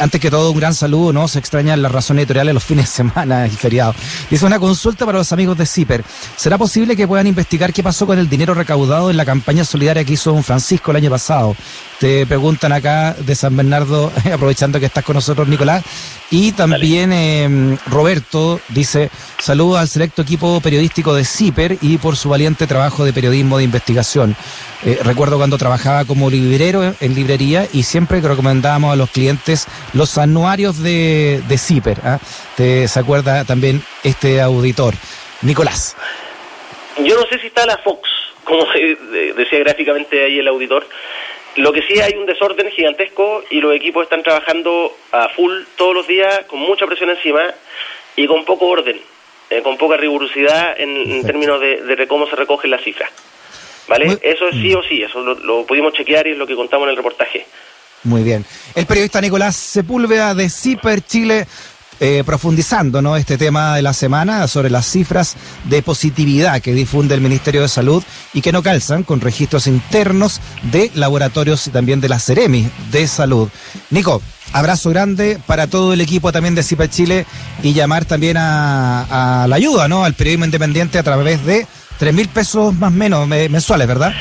antes 0.00 0.20
que 0.20 0.30
todo, 0.30 0.50
un 0.50 0.58
gran 0.58 0.74
saludo, 0.74 1.12
¿no? 1.12 1.28
Se 1.28 1.38
extrañan 1.38 1.82
las 1.82 1.92
razones 1.92 2.22
editoriales 2.22 2.54
los 2.54 2.64
fines 2.64 2.86
de 2.86 2.90
semana 2.90 3.46
y 3.46 3.50
feriados. 3.50 3.96
Dice 4.30 4.46
una 4.46 4.58
consulta 4.58 5.04
para 5.04 5.18
los 5.18 5.32
amigos 5.32 5.58
de 5.58 5.66
CIPER. 5.66 6.04
¿Será 6.36 6.58
posible 6.58 6.96
que 6.96 7.06
puedan 7.06 7.26
investigar 7.26 7.72
qué 7.72 7.82
pasó 7.82 8.06
con 8.06 8.18
el 8.18 8.28
dinero 8.28 8.54
recaudado 8.54 9.10
en 9.10 9.16
la 9.16 9.24
campaña 9.24 9.64
solidaria 9.64 10.04
que 10.04 10.14
hizo 10.14 10.32
don 10.32 10.44
Francisco 10.44 10.90
el 10.90 10.98
año 10.98 11.10
pasado? 11.10 11.56
Te 12.00 12.26
preguntan 12.26 12.72
acá 12.72 13.14
de 13.18 13.34
San 13.34 13.56
Bernardo, 13.56 14.12
aprovechando 14.32 14.80
que 14.80 14.86
estás 14.86 15.04
con 15.04 15.14
nosotros, 15.14 15.48
Nicolás. 15.48 15.82
Y 16.30 16.52
también 16.52 17.12
eh, 17.12 17.78
Roberto 17.86 18.60
dice, 18.70 19.10
saludos 19.38 19.78
al 19.78 19.88
selecto 19.88 20.22
equipo 20.22 20.60
periodístico 20.60 21.14
de 21.14 21.24
CIPER 21.24 21.78
y 21.80 21.98
por 21.98 22.16
su 22.16 22.28
valiente 22.28 22.66
trabajo 22.66 23.04
de 23.04 23.12
periodismo 23.12 23.58
de 23.58 23.64
investigación. 23.64 24.36
Eh, 24.84 24.98
recuerdo 25.02 25.38
cuando 25.38 25.56
trabajaba 25.56 26.04
como 26.04 26.28
librero 26.28 26.94
en 27.00 27.14
librería 27.14 27.68
y 27.72 27.84
siempre 27.84 28.20
recomendábamos 28.20 28.92
a 28.92 28.96
los 28.96 29.10
clientes 29.10 29.65
los 29.92 30.18
anuarios 30.18 30.82
de, 30.82 31.42
de 31.48 31.58
CIPER. 31.58 31.98
¿ah? 32.04 32.18
¿Te, 32.56 32.88
¿Se 32.88 33.00
acuerda 33.00 33.44
también 33.44 33.82
este 34.02 34.40
auditor? 34.40 34.94
Nicolás. 35.42 35.96
Yo 36.98 37.14
no 37.14 37.26
sé 37.26 37.38
si 37.38 37.48
está 37.48 37.66
la 37.66 37.78
Fox, 37.78 38.08
como 38.44 38.64
decía 39.36 39.58
gráficamente 39.60 40.24
ahí 40.24 40.38
el 40.38 40.48
auditor. 40.48 40.86
Lo 41.56 41.72
que 41.72 41.82
sí 41.82 42.00
hay 42.00 42.14
un 42.14 42.26
desorden 42.26 42.70
gigantesco 42.70 43.42
y 43.50 43.60
los 43.60 43.74
equipos 43.74 44.04
están 44.04 44.22
trabajando 44.22 44.94
a 45.12 45.28
full 45.30 45.62
todos 45.76 45.94
los 45.94 46.06
días 46.06 46.44
con 46.46 46.58
mucha 46.58 46.86
presión 46.86 47.10
encima 47.10 47.42
y 48.14 48.26
con 48.26 48.44
poco 48.44 48.66
orden, 48.66 49.00
eh, 49.48 49.62
con 49.62 49.78
poca 49.78 49.96
rigurosidad 49.96 50.78
en, 50.78 51.24
términos 51.24 51.60
de, 51.60 52.06
cómo 52.08 52.26
se 52.26 52.36
recogen 52.36 52.70
las 52.70 52.82
cifras. 52.82 53.10
¿Vale? 53.88 54.18
Eso 54.20 54.48
es 54.48 54.56
sí 54.56 54.74
o 54.74 54.82
sí, 54.82 55.02
eso 55.02 55.22
lo, 55.22 55.64
pudimos 55.64 55.92
chequear 55.92 56.26
y 56.26 56.32
es 56.32 56.38
lo 56.38 56.46
que 56.46 56.56
contamos 56.56 56.86
en 56.86 56.90
el 56.90 56.96
reportaje. 56.96 57.46
Muy 58.06 58.22
bien. 58.22 58.44
El 58.74 58.86
periodista 58.86 59.20
Nicolás 59.20 59.56
Sepúlveda 59.56 60.34
de 60.34 60.48
CIPER 60.48 61.04
Chile 61.04 61.46
eh, 61.98 62.22
profundizando 62.26 63.00
¿no? 63.00 63.16
este 63.16 63.38
tema 63.38 63.74
de 63.74 63.82
la 63.82 63.94
semana 63.94 64.46
sobre 64.48 64.68
las 64.68 64.86
cifras 64.86 65.34
de 65.64 65.82
positividad 65.82 66.60
que 66.60 66.74
difunde 66.74 67.14
el 67.14 67.20
Ministerio 67.20 67.62
de 67.62 67.68
Salud 67.68 68.04
y 68.32 68.42
que 68.42 68.52
no 68.52 68.62
calzan 68.62 69.02
con 69.02 69.20
registros 69.20 69.66
internos 69.66 70.40
de 70.70 70.90
laboratorios 70.94 71.66
y 71.66 71.70
también 71.70 72.00
de 72.00 72.10
la 72.10 72.20
Ceremi 72.20 72.70
de 72.92 73.08
Salud. 73.08 73.48
Nico, 73.90 74.22
abrazo 74.52 74.90
grande 74.90 75.40
para 75.46 75.66
todo 75.66 75.94
el 75.94 76.00
equipo 76.00 76.32
también 76.32 76.54
de 76.54 76.62
CIPA 76.62 76.90
Chile 76.90 77.26
y 77.62 77.72
llamar 77.72 78.04
también 78.04 78.36
a, 78.38 79.46
la 79.48 79.56
ayuda, 79.56 79.88
¿no? 79.88 80.04
Al 80.04 80.14
periodismo 80.14 80.44
independiente 80.44 80.98
a 80.98 81.02
través 81.02 81.44
de 81.44 81.66
tres 81.98 82.14
mil 82.14 82.28
pesos 82.28 82.74
más 82.74 82.92
menos 82.92 83.26
mensuales, 83.26 83.88
¿verdad? 83.88 84.12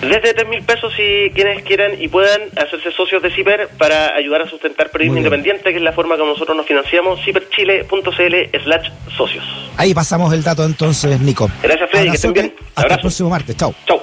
Desde 0.00 0.32
tres 0.32 0.48
mil 0.48 0.62
pesos 0.62 0.92
si 0.96 1.30
quienes 1.34 1.62
quieran 1.62 2.00
y 2.00 2.08
puedan 2.08 2.40
hacerse 2.56 2.90
socios 2.92 3.22
de 3.22 3.30
CIPER 3.30 3.68
para 3.78 4.14
ayudar 4.14 4.42
a 4.42 4.48
sustentar 4.48 4.90
periodismo 4.90 5.18
independiente, 5.18 5.70
que 5.70 5.76
es 5.76 5.82
la 5.82 5.92
forma 5.92 6.16
como 6.16 6.32
nosotros 6.32 6.56
nos 6.56 6.66
financiamos, 6.66 7.20
ciperchile.cl 7.22 8.58
slash 8.64 8.88
socios. 9.16 9.44
Ahí 9.76 9.92
pasamos 9.92 10.32
el 10.32 10.42
dato 10.42 10.64
entonces, 10.64 11.20
Nico. 11.20 11.50
Gracias, 11.62 11.90
Freddy, 11.90 12.10
que 12.10 12.16
estén 12.16 12.32
bien. 12.32 12.54
Hasta 12.74 12.94
el 12.94 13.00
próximo 13.00 13.28
martes. 13.28 13.56
Chao. 13.56 13.74
Chao. 13.86 14.02